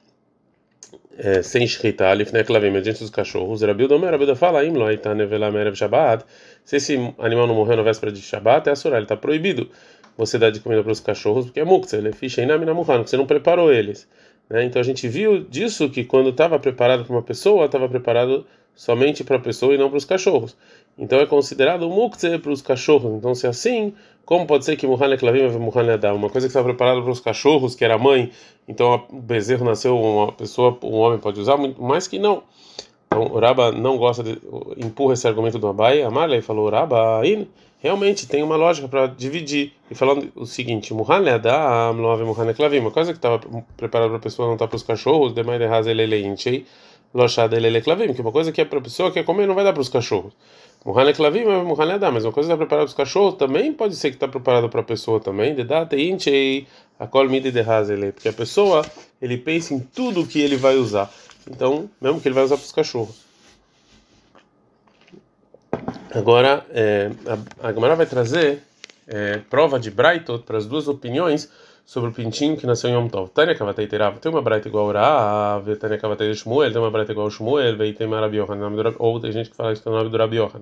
é, 1.17 1.41
sem 1.41 1.67
shkita, 1.67 2.13
lifnei 2.13 2.43
klavim, 2.43 2.71
diante 2.81 2.99
dos 2.99 3.09
cachorros, 3.09 3.61
Rabilda 3.61 3.95
Omer, 3.95 4.11
Rabilda 4.11 4.35
fala, 4.35 4.63
im 4.63 4.73
lo 4.73 4.89
ita 4.89 5.13
nevela 5.13 5.51
merev 5.51 5.75
Shabbat, 5.75 6.25
se 6.63 6.77
esse 6.77 7.13
animal 7.19 7.47
não 7.47 7.55
morreu 7.55 7.77
na 7.77 7.83
véspera 7.83 8.11
de 8.11 8.21
Shabbat, 8.21 8.69
é 8.69 8.71
assura, 8.71 8.95
ele 8.95 9.05
está 9.05 9.17
proibido 9.17 9.69
você 10.17 10.37
dar 10.37 10.49
de 10.49 10.59
comida 10.59 10.83
para 10.83 10.91
os 10.91 10.99
cachorros, 10.99 11.45
porque 11.45 11.59
é 11.59 11.65
muktzah, 11.65 11.97
ele 11.97 12.09
é 12.09 12.11
ficha 12.11 12.41
inami 12.41 12.65
namuhan, 12.65 13.01
você 13.03 13.17
não 13.17 13.25
preparou 13.25 13.71
eles. 13.71 14.07
Né? 14.49 14.63
Então 14.63 14.79
a 14.79 14.83
gente 14.83 15.07
viu 15.07 15.43
disso 15.43 15.89
que 15.89 16.03
quando 16.03 16.29
estava 16.29 16.59
preparado 16.59 17.05
para 17.05 17.13
uma 17.13 17.21
pessoa, 17.21 17.65
estava 17.65 17.87
preparado 17.87 18.45
somente 18.79 19.25
para 19.25 19.35
a 19.35 19.39
pessoa 19.39 19.75
e 19.75 19.77
não 19.77 19.89
para 19.89 19.97
os 19.97 20.05
cachorros. 20.05 20.55
Então 20.97 21.19
é 21.19 21.25
considerado 21.25 21.85
um 21.85 22.09
para 22.41 22.49
os 22.49 22.61
cachorros. 22.61 23.13
Então 23.13 23.35
se 23.35 23.45
é 23.45 23.49
assim, 23.49 23.93
como 24.23 24.47
pode 24.47 24.63
ser 24.63 24.77
que 24.77 24.87
Muhan 24.87 25.17
Klavim 25.17 25.39
e 25.39 25.49
Muhan 25.49 25.95
Adam, 25.95 26.15
uma 26.15 26.29
coisa 26.29 26.47
que 26.47 26.51
estava 26.51 26.69
preparada 26.69 27.01
para 27.01 27.11
os 27.11 27.19
cachorros, 27.19 27.75
que 27.75 27.83
era 27.83 27.95
a 27.95 27.97
mãe, 27.97 28.31
então 28.69 29.05
o 29.11 29.19
bezerro 29.19 29.65
nasceu 29.65 29.99
uma 29.99 30.31
pessoa, 30.31 30.79
um 30.81 30.95
homem 30.95 31.19
pode 31.19 31.41
usar, 31.41 31.57
muito 31.57 31.83
mais 31.83 32.07
que 32.07 32.17
não. 32.17 32.41
Então 33.07 33.23
o 33.23 33.37
Raba 33.37 33.69
não 33.69 33.97
gosta 33.97 34.23
de 34.23 34.39
empurra 34.77 35.13
esse 35.13 35.27
argumento 35.27 35.59
do 35.59 35.67
Abai. 35.67 36.01
Amarle 36.01 36.41
falou 36.41 36.69
Raba, 36.69 37.21
realmente 37.79 38.29
tem 38.29 38.41
uma 38.43 38.55
lógica 38.55 38.87
para 38.87 39.07
dividir 39.07 39.73
e 39.91 39.95
falando 39.95 40.31
o 40.35 40.45
seguinte: 40.45 40.93
Muhan 40.93 41.29
Adam, 41.29 41.95
Muhan 41.95 42.53
Klavim, 42.53 42.79
uma 42.79 42.91
coisa 42.91 43.11
que 43.11 43.17
estava 43.17 43.41
preparada 43.75 44.09
para 44.09 44.19
a 44.19 44.21
pessoa 44.21 44.47
não 44.47 44.53
está 44.53 44.65
para 44.65 44.77
os 44.77 44.83
cachorros, 44.83 45.33
demais 45.33 45.59
de 45.59 45.65
Hazeleleinchei 45.65 46.65
lochada 47.13 47.55
ele 47.57 47.81
clavim, 47.81 48.13
que 48.13 48.21
é 48.21 48.23
uma 48.23 48.31
coisa 48.31 48.51
que 48.51 48.61
é 48.61 48.65
para 48.65 48.79
a 48.79 48.81
pessoa 48.81 49.09
que 49.09 49.15
quer 49.15 49.25
comer 49.25 49.47
não 49.47 49.55
vai 49.55 49.63
dar 49.63 49.73
para 49.73 49.81
os 49.81 49.89
cachorros. 49.89 50.33
Muhane 50.85 51.13
clavim, 51.13 51.43
muhane 51.43 51.99
dá, 51.99 52.11
mas 52.11 52.23
uma 52.23 52.31
coisa 52.31 52.47
que 52.47 52.53
está 52.53 52.57
preparada 52.57 52.85
para 52.85 52.91
os 52.91 52.93
cachorros 52.93 53.35
também 53.35 53.73
pode 53.73 53.95
ser 53.95 54.11
que 54.11 54.15
está 54.15 54.27
preparada 54.27 54.69
para 54.69 54.81
a 54.81 54.83
pessoa 54.83 55.19
também. 55.19 55.53
De 55.53 55.63
data 55.63 55.95
inchei 55.97 56.67
a 56.97 57.07
colmide 57.07 57.51
de 57.51 57.59
ele, 57.59 58.11
porque 58.11 58.29
a 58.29 58.33
pessoa 58.33 58.85
ele 59.21 59.37
pensa 59.37 59.73
em 59.73 59.79
tudo 59.79 60.25
que 60.25 60.39
ele 60.39 60.55
vai 60.55 60.77
usar. 60.77 61.11
Então, 61.49 61.89
mesmo 61.99 62.21
que 62.21 62.27
ele 62.27 62.35
vai 62.35 62.43
usar 62.43 62.55
para 62.55 62.65
os 62.65 62.71
cachorros. 62.71 63.29
Agora, 66.13 66.65
é, 66.71 67.11
a, 67.61 67.69
a 67.69 67.95
vai 67.95 68.05
trazer 68.05 68.63
é, 69.07 69.39
prova 69.49 69.79
de 69.79 69.91
Brightot 69.91 70.43
para 70.43 70.57
as 70.57 70.65
duas 70.65 70.87
opiniões 70.87 71.49
sobre 71.89 72.11
o 72.11 72.13
pintinho 72.13 72.55
que 72.55 72.67
nasceu 72.67 72.87
em 72.91 72.93
Yom 72.93 73.07
Tov. 73.07 73.31
Tânia 73.31 73.55
Kavatei 73.55 73.87
Terav, 73.87 74.19
tem 74.19 74.31
uma 74.31 74.43
braita 74.43 74.67
igual 74.67 74.91
a 74.91 75.57
Rav, 75.57 75.75
Tânia 75.77 75.97
Kavatei 75.97 76.31
Shmuel, 76.35 76.71
tem 76.71 76.79
uma 76.79 76.91
braita 76.91 77.13
igual 77.13 77.31
Shmuel, 77.31 77.75
veio 77.75 77.95
tem 77.95 78.07
Rabi 78.07 78.37
Yohan, 78.37 78.59
ou 78.99 79.19
tem 79.19 79.31
gente 79.31 79.49
que 79.49 79.55
fala 79.55 79.73
que 79.73 79.81
é 79.83 79.91
o 79.91 79.95
nome 79.95 80.07
do 80.07 80.15
Rabi 80.15 80.35
Yohan. 80.35 80.61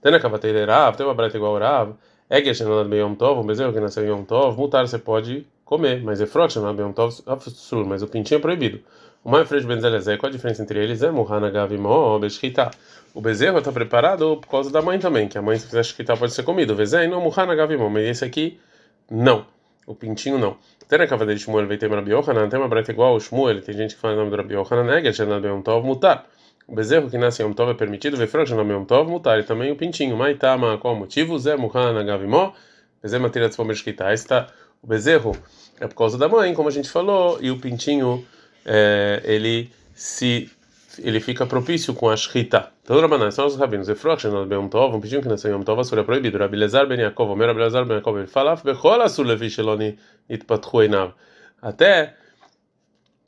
Tânia 0.00 0.20
Kavatei 0.20 0.52
Terav, 0.52 0.96
tem 0.96 1.04
uma 1.04 1.14
braita 1.14 1.36
igual 1.36 1.56
a 1.56 1.58
Rav, 1.58 1.94
Eger 2.30 2.54
Shenanad 2.54 2.88
Be 2.88 2.98
Yom 2.98 3.16
Tov, 3.16 3.40
um 3.40 3.44
bezerro 3.44 3.72
que 3.72 3.80
nasceu 3.80 4.04
em 4.04 4.08
Yom 4.08 4.22
Tov, 4.22 4.56
mutar 4.56 4.86
você 4.86 5.00
pode 5.00 5.44
comer, 5.64 6.00
mas 6.04 6.20
é 6.20 6.26
frot 6.26 6.52
Shenanad 6.52 6.76
Be 6.76 6.82
Yom 6.84 6.92
Tov, 6.92 7.10
sur, 7.50 7.84
mas 7.84 8.02
o 8.02 8.06
pintinho 8.06 8.38
é 8.38 8.40
proibido. 8.40 8.78
O 9.24 9.28
mais 9.28 9.48
fresco 9.48 9.66
benzelezé, 9.66 10.16
qual 10.16 10.30
a 10.30 10.32
diferença 10.32 10.62
entre 10.62 10.78
eles? 10.80 11.02
É 11.02 11.10
Muhana 11.10 11.50
Gavimó, 11.50 12.20
Beshkita. 12.20 12.70
O 13.12 13.20
bezerro 13.20 13.58
está 13.58 13.72
preparado 13.72 14.36
por 14.36 14.48
causa 14.48 14.70
da 14.70 14.80
mãe 14.80 15.00
também, 15.00 15.26
que 15.26 15.36
a 15.36 15.42
mãe, 15.42 15.58
se 15.58 15.66
quiser 15.66 15.84
shkita, 15.84 16.16
pode 16.16 16.32
ser 16.32 16.44
comido. 16.44 16.72
Vezé, 16.76 17.08
não 17.08 17.20
Muhana 17.20 17.52
Gavimó, 17.56 17.88
mas 17.88 18.04
esse 18.04 18.24
aqui, 18.24 18.60
não. 19.10 19.55
O 19.86 19.94
pintinho 19.94 20.38
não. 20.38 20.56
Tem 20.88 20.98
na 20.98 21.06
cavaleira 21.06 21.38
de 21.38 21.44
Shmuel, 21.44 21.66
vai 21.66 21.76
ter 21.76 21.90
Rabi 21.90 22.12
Yohanan, 22.12 22.48
tem 22.48 22.58
uma 22.58 22.68
breta 22.68 22.90
igual 22.90 23.14
o 23.14 23.20
Shmuel, 23.20 23.60
tem 23.62 23.74
gente 23.74 23.94
que 23.94 24.00
fala 24.00 24.14
o 24.14 24.16
nome 24.16 24.30
do 24.30 24.36
Rabi 24.36 24.54
Yohanan, 24.54 24.84
nega, 24.84 25.12
Shenad 25.12 25.44
Yom 25.46 25.62
Tov, 25.62 25.86
mutar. 25.86 26.26
O 26.66 26.74
bezerro 26.74 27.08
que 27.08 27.16
nasce 27.16 27.42
em 27.42 27.46
Yom 27.46 27.52
Tov 27.52 27.70
é 27.70 27.74
permitido, 27.74 28.16
Vefrog 28.16 28.48
Shenad 28.48 28.68
Yom 28.68 28.84
Tov, 28.84 29.08
mutar. 29.08 29.38
E 29.38 29.44
também 29.44 29.70
o 29.70 29.76
pintinho, 29.76 30.16
Maitama, 30.16 30.78
qual 30.78 30.94
o 30.94 30.96
motivo? 30.96 31.38
Zé 31.38 31.56
Muhan 31.56 32.04
Gavimó, 32.04 32.52
Bezerro 33.02 33.22
matéria 33.22 33.48
de 33.48 33.54
Fomershkita. 33.54 34.12
Está 34.12 34.48
o 34.82 34.86
bezerro 34.86 35.36
é 35.80 35.86
por 35.86 35.96
causa 35.96 36.16
da 36.16 36.28
mãe, 36.28 36.54
como 36.54 36.68
a 36.68 36.72
gente 36.72 36.88
falou, 36.88 37.38
e 37.40 37.50
o 37.50 37.58
pintinho, 37.58 38.24
é, 38.64 39.20
ele 39.24 39.70
se 39.94 40.50
ele 40.98 41.20
fica 41.20 41.44
propício 41.44 41.92
com 41.92 42.08
a 42.08 42.16
shkita. 42.16 42.70
Então, 42.86 43.00
Rabanan, 43.00 43.32
são 43.32 43.46
os 43.46 43.56
rabinos. 43.56 43.88
Efroch, 43.88 44.20
Shenad 44.20 44.48
Yom 44.48 44.68
Tov, 44.68 44.94
um 44.94 45.00
pintinho 45.00 45.20
que 45.20 45.26
nasceu 45.26 45.50
Yom 45.50 45.64
Tov, 45.64 45.80
é 45.80 46.02
proibido. 46.04 46.38
Rabi 46.38 46.56
Lezar 46.56 46.86
Ben 46.86 47.00
Yaakov, 47.00 47.32
o 47.32 47.34
meu 47.34 47.44
Rabi 47.48 47.58
Lezar 47.58 47.84
Ben 47.84 47.94
Yaakov, 47.94 48.16
ele 48.16 48.28
fala, 48.28 48.54
Bechol 48.54 49.02
Asur 49.02 49.26
Levi 49.26 49.50
Sheloni 49.50 49.98
Itpatchu 50.30 50.82
Einav. 50.82 51.10
Até 51.60 52.14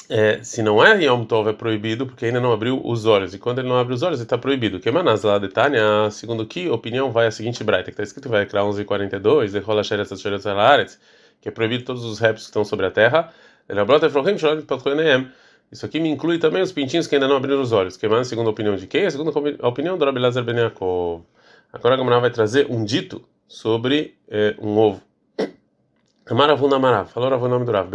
é, 0.08 0.40
se 0.44 0.62
não 0.62 0.80
é 0.80 1.02
Yom 1.02 1.24
Tov, 1.24 1.50
é 1.50 1.52
proibido, 1.52 2.06
porque 2.06 2.26
ainda 2.26 2.38
não 2.38 2.52
abriu 2.52 2.80
os 2.84 3.04
olhos. 3.04 3.34
E 3.34 3.38
quando 3.40 3.58
ele 3.58 3.66
não 3.68 3.76
abre 3.76 3.94
os 3.94 4.04
olhos, 4.04 4.20
ele 4.20 4.26
está 4.26 4.38
proibido. 4.38 4.78
Que 4.78 4.92
manas 4.92 5.24
lá 5.24 5.40
de 5.40 5.48
Tânia, 5.48 6.08
segundo 6.12 6.46
que 6.46 6.68
opinião 6.68 7.10
vai 7.10 7.26
a 7.26 7.32
seguinte 7.32 7.64
braita, 7.64 7.86
que 7.86 7.90
está 7.90 8.04
escrito 8.04 8.28
vai 8.28 8.46
criar 8.46 8.62
11:42, 8.62 9.50
de 9.50 9.58
rola 9.58 9.82
xeretz 9.82 10.20
xeretz 10.20 10.46
haaretz, 10.46 11.00
que 11.40 11.48
é 11.48 11.50
proibido 11.50 11.82
todos 11.82 12.04
os 12.04 12.20
répteis 12.20 12.44
que 12.44 12.50
estão 12.50 12.64
sobre 12.64 12.86
a 12.86 12.92
terra. 12.92 13.32
Ele 13.68 13.80
abrota 13.80 14.06
efrochim 14.06 14.38
shalom 14.38 14.62
patchu 14.62 14.88
isso 15.70 15.84
aqui 15.84 16.00
me 16.00 16.08
inclui 16.08 16.38
também 16.38 16.62
os 16.62 16.72
pintinhos 16.72 17.06
que 17.06 17.14
ainda 17.14 17.28
não 17.28 17.36
abriram 17.36 17.60
os 17.60 17.72
olhos. 17.72 17.96
Que 17.96 18.08
mais 18.08 18.26
a 18.26 18.30
segunda 18.30 18.48
opinião 18.48 18.74
de 18.76 18.86
quem? 18.86 19.06
A 19.06 19.10
segunda 19.10 19.30
a 19.60 19.68
opinião 19.68 19.98
do 19.98 20.04
Rabi 20.04 20.18
Lazar 20.18 20.42
Ben 20.42 20.56
Yaakov. 20.56 21.22
Agora 21.72 21.94
a 21.94 21.98
Gamara 21.98 22.20
vai 22.20 22.30
trazer 22.30 22.66
um 22.70 22.84
dito 22.84 23.22
sobre 23.46 24.16
é, 24.28 24.54
um 24.58 24.78
ovo. 24.78 25.02
Amaravuna 26.26 26.76
Amarav. 26.76 27.08
Falou 27.08 27.30
o 27.30 27.48
nome 27.48 27.64
do 27.64 27.72
Rav. 27.72 27.90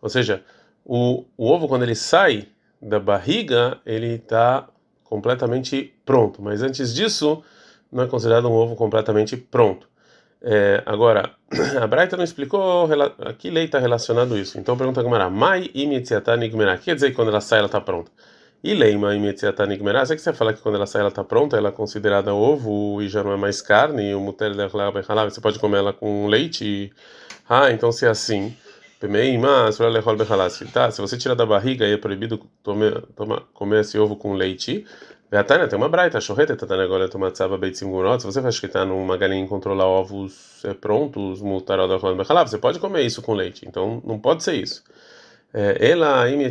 Ou 0.00 0.08
seja, 0.08 0.42
o, 0.84 1.24
o 1.36 1.50
ovo, 1.50 1.68
quando 1.68 1.82
ele 1.82 1.94
sai 1.94 2.48
da 2.80 3.00
barriga, 3.00 3.80
ele 3.84 4.14
está 4.14 4.68
completamente 5.04 5.94
pronto. 6.04 6.42
Mas 6.42 6.62
antes 6.62 6.94
disso, 6.94 7.42
não 7.90 8.04
é 8.04 8.06
considerado 8.06 8.48
um 8.48 8.52
ovo 8.52 8.76
completamente 8.76 9.36
pronto. 9.36 9.87
É, 10.40 10.82
agora, 10.86 11.32
a 11.80 11.86
Braita 11.86 12.16
não 12.16 12.24
explicou 12.24 12.88
a 13.20 13.32
que 13.32 13.50
lei 13.50 13.64
está 13.64 13.78
relacionado 13.78 14.38
isso. 14.38 14.58
Então 14.58 14.76
pergunta 14.76 15.00
a 15.00 15.02
Gamara, 15.02 15.30
Mai 15.30 15.70
imitziata 15.74 16.36
nigmerá. 16.36 16.78
Quer 16.78 16.94
dizer 16.94 17.10
que 17.10 17.16
quando 17.16 17.28
ela 17.28 17.40
sai 17.40 17.58
ela 17.58 17.66
está 17.66 17.80
pronta? 17.80 18.10
E 18.62 18.74
leima 18.74 19.14
imitziata 19.14 19.66
nigmerá. 19.66 20.04
Você 20.04 20.16
que 20.16 20.22
você 20.22 20.32
fala 20.32 20.52
que 20.52 20.60
quando 20.60 20.76
ela 20.76 20.86
sai 20.86 21.00
ela 21.00 21.10
está 21.10 21.24
pronta, 21.24 21.56
ela 21.56 21.68
é 21.68 21.72
considerada 21.72 22.34
ovo 22.34 23.00
e 23.02 23.08
já 23.08 23.22
não 23.22 23.32
é 23.32 23.36
mais 23.36 23.62
carne, 23.62 24.10
e 24.10 24.14
o 24.14 24.20
muter 24.20 24.52
você 24.54 25.40
pode 25.40 25.58
comer 25.58 25.78
ela 25.78 25.92
com 25.92 26.26
leite? 26.26 26.92
Ah, 27.48 27.70
então 27.70 27.92
se 27.92 28.04
é 28.04 28.08
assim, 28.08 28.54
tá? 30.66 30.90
se 30.90 31.00
você 31.00 31.16
tira 31.16 31.36
da 31.36 31.46
barriga 31.46 31.86
e 31.86 31.92
é 31.92 31.96
proibido 31.96 32.38
comer, 32.64 33.04
comer 33.54 33.80
esse 33.80 33.96
ovo 33.98 34.16
com 34.16 34.34
leite, 34.34 34.84
Gatana 35.30 35.68
tem 35.68 35.76
uma 35.76 35.90
braita, 35.90 36.20
chorreta, 36.22 36.56
tatana 36.56 36.84
agora 36.84 37.08
tomar 37.08 37.30
tzava 37.32 37.58
beitzim 37.58 37.90
gurot. 37.90 38.20
Se 38.20 38.26
você 38.26 38.40
vai 38.40 38.48
escritar 38.48 38.86
numa 38.86 39.16
galinha 39.18 39.44
e 39.44 39.48
controlar 39.48 39.86
ovos 39.86 40.64
é, 40.64 40.72
prontos, 40.72 41.42
mutarada 41.42 41.98
você 41.98 42.56
pode 42.58 42.78
comer 42.78 43.02
isso 43.02 43.20
com 43.20 43.34
leite. 43.34 43.66
Então 43.68 44.02
não 44.06 44.18
pode 44.18 44.42
ser 44.42 44.54
isso. 44.54 44.82
Ela. 45.52 46.30
Então 46.30 46.50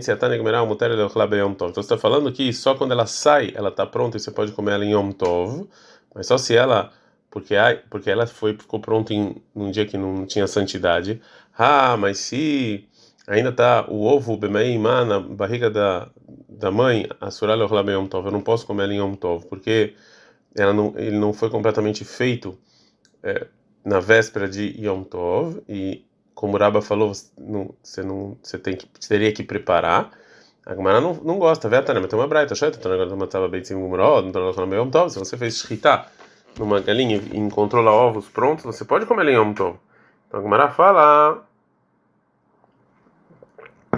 você 1.74 1.79
está 1.79 1.98
falando 1.98 2.31
que 2.31 2.53
só 2.53 2.75
quando 2.75 2.91
ela 2.91 3.05
sai, 3.07 3.51
ela 3.55 3.69
está 3.69 3.86
pronta 3.86 4.17
e 4.17 4.19
você 4.19 4.31
pode 4.31 4.51
comer 4.51 4.74
ela 4.74 4.86
em 4.86 4.91
yom 4.93 5.12
tov, 5.12 5.67
mas 6.13 6.27
só 6.27 6.38
se 6.38 6.55
ela 6.55 6.91
porque 7.29 7.55
porque 7.89 8.10
ela 8.10 8.25
foi 8.27 8.53
ficou 8.53 8.79
pronta 8.79 9.13
em 9.13 9.36
num 9.55 9.72
dia 9.72 9.86
que 9.86 9.98
não 9.98 10.25
tinha 10.25 10.48
santidade. 10.48 11.22
Ah, 11.57 11.98
mas 11.98 12.19
se 12.19 12.88
ainda 13.27 13.50
está 13.50 13.86
o 13.89 14.03
ovo 14.05 14.38
bemeimá 14.38 15.03
na 15.03 15.19
barriga 15.19 15.69
da, 15.69 16.10
da 16.48 16.72
mãe, 16.72 17.07
a 17.19 17.29
suralha 17.29 17.67
Yom 17.93 18.07
Tov, 18.07 18.27
eu 18.27 18.31
não 18.31 18.41
posso 18.41 18.65
comer 18.65 18.84
ela 18.84 18.93
em 18.93 19.00
Yom 19.00 19.13
Tov, 19.15 19.46
porque 19.48 19.93
ela 20.55 20.74
não, 20.74 20.93
ele 20.96 21.17
não 21.17 21.34
foi 21.34 21.50
completamente 21.50 22.05
feito 22.05 22.57
é, 23.22 23.48
na 23.84 24.00
véspera 24.00 24.48
de 24.48 24.74
Yom 24.81 25.03
Tov, 25.03 25.62
e 25.67 26.05
como 26.34 26.55
o 26.55 26.60
Raba 26.60 26.81
falou, 26.81 27.13
você, 27.13 28.01
não, 28.01 28.38
você 28.41 28.57
tem 28.57 28.75
que, 28.75 28.88
teria 29.07 29.31
que 29.34 29.43
preparar. 29.43 30.12
A 30.65 30.75
Gemara 30.75 31.01
não, 31.01 31.13
não 31.15 31.39
gosta, 31.39 31.67
vê, 31.67 31.77
mas 32.00 32.10
tem 32.10 32.19
uma 32.19 32.27
braita, 32.27 32.53
então 32.77 32.91
agora 32.91 33.10
bem 33.48 33.63
sem 33.63 33.75
não 33.77 34.31
se 35.10 35.17
você 35.17 35.38
fez 35.38 35.57
shritá 35.57 36.07
numa 36.57 36.79
galinha 36.79 37.22
e 37.31 37.38
encontrou 37.38 37.84
lá 37.84 37.91
ovos 37.91 38.27
prontos, 38.27 38.65
você 38.65 38.86
pode 38.86 39.05
comer 39.05 39.22
ela 39.22 39.31
em 39.31 39.36
Yom 39.36 39.53
Tov. 39.53 39.77
Então 40.27 40.39
a 40.39 40.43
Gemara 40.43 40.69
fala 40.69 41.48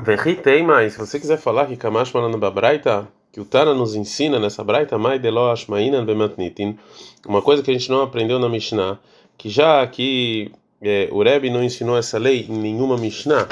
Verritei 0.09 0.63
mais. 0.63 0.93
Se 0.93 0.99
você 0.99 1.19
quiser 1.19 1.37
falar 1.37 1.67
que 1.67 1.77
Kamash 1.77 2.11
Manana 2.13 2.35
Babraita, 2.35 3.07
que 3.31 3.39
o 3.39 3.45
Tana 3.45 3.75
nos 3.75 3.93
ensina 3.93 4.39
nessa 4.39 4.63
Braita, 4.63 4.97
Mai 4.97 5.19
Delo 5.19 5.51
Ashmainan 5.51 6.03
Bematnitin, 6.03 6.79
uma 7.27 7.43
coisa 7.43 7.61
que 7.61 7.69
a 7.69 7.73
gente 7.75 7.91
não 7.91 8.01
aprendeu 8.01 8.39
na 8.39 8.49
Mishnah, 8.49 8.97
que 9.37 9.49
já 9.49 9.85
que 9.85 10.51
é, 10.81 11.09
o 11.11 11.21
Rebbe 11.21 11.51
não 11.51 11.63
ensinou 11.63 11.95
essa 11.95 12.17
lei 12.17 12.47
em 12.49 12.57
nenhuma 12.57 12.97
Mishnah, 12.97 13.47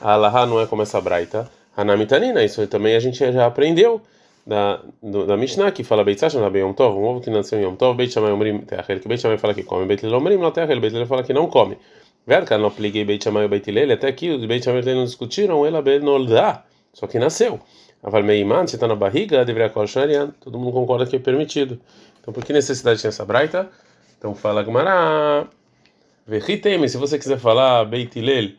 a 0.00 0.14
Alaha 0.14 0.46
não 0.46 0.58
é 0.58 0.64
como 0.64 0.80
essa 0.80 0.98
Braita, 1.02 1.50
Hanamitanina, 1.76 2.42
isso 2.42 2.66
também 2.66 2.96
a 2.96 3.00
gente 3.00 3.18
já 3.18 3.44
aprendeu 3.44 4.00
da, 4.46 4.80
do, 5.02 5.26
da 5.26 5.36
Mishnah, 5.36 5.70
que 5.70 5.84
fala 5.84 6.02
Beit 6.02 6.18
Sashan 6.18 6.40
Yom 6.40 6.72
Tov, 6.72 6.96
um 6.96 7.04
ovo 7.04 7.20
que 7.20 7.28
nasceu 7.28 7.58
em 7.58 7.64
Yom 7.64 7.76
Tov, 7.76 7.94
Beit 7.94 8.10
Shammai 8.10 8.32
Omrim 8.32 8.60
Teachel, 8.60 9.00
que 9.00 9.06
Beit 9.06 9.20
Shammai 9.20 9.36
fala 9.36 9.52
que 9.52 9.64
come, 9.64 9.84
Beit 9.84 10.06
Lomrim 10.06 10.38
não 10.38 10.50
Teachel, 10.50 10.80
Beit 10.80 10.94
Lomrim 10.94 11.06
fala 11.06 11.22
que 11.22 11.34
não 11.34 11.46
come. 11.46 11.76
Verka 12.26 12.56
não 12.58 12.66
apliquei 12.66 13.04
Beit 13.04 13.24
Shammai 13.24 13.44
e 13.44 13.48
Beit 13.48 13.68
Hillel, 13.68 13.92
até 13.92 14.08
aqui 14.08 14.30
os 14.30 14.44
Beit 14.44 14.64
Shammai 14.64 14.82
não 14.94 15.04
discutiram, 15.04 15.64
ela 15.66 15.82
bem 15.82 16.00
noldá, 16.00 16.64
só 16.92 17.06
que 17.06 17.18
nasceu. 17.18 17.60
Aval 18.02 18.22
Meiman, 18.22 18.66
se 18.66 18.76
está 18.76 18.86
na 18.86 18.94
barriga, 18.94 19.44
deveria 19.44 19.68
colcharian, 19.68 20.32
todo 20.40 20.58
mundo 20.58 20.72
concorda 20.72 21.06
que 21.06 21.16
é 21.16 21.18
permitido. 21.18 21.78
Então 22.20 22.32
por 22.32 22.44
que 22.44 22.52
necessidade 22.52 23.00
tinha 23.00 23.08
essa 23.08 23.24
braita? 23.24 23.68
Então 24.18 24.34
fala 24.34 24.62
Gmará, 24.62 25.46
Verriteme, 26.26 26.88
se 26.88 26.96
você 26.96 27.18
quiser 27.18 27.38
falar 27.38 27.84
Beit 27.84 28.18
Hillel, 28.18 28.52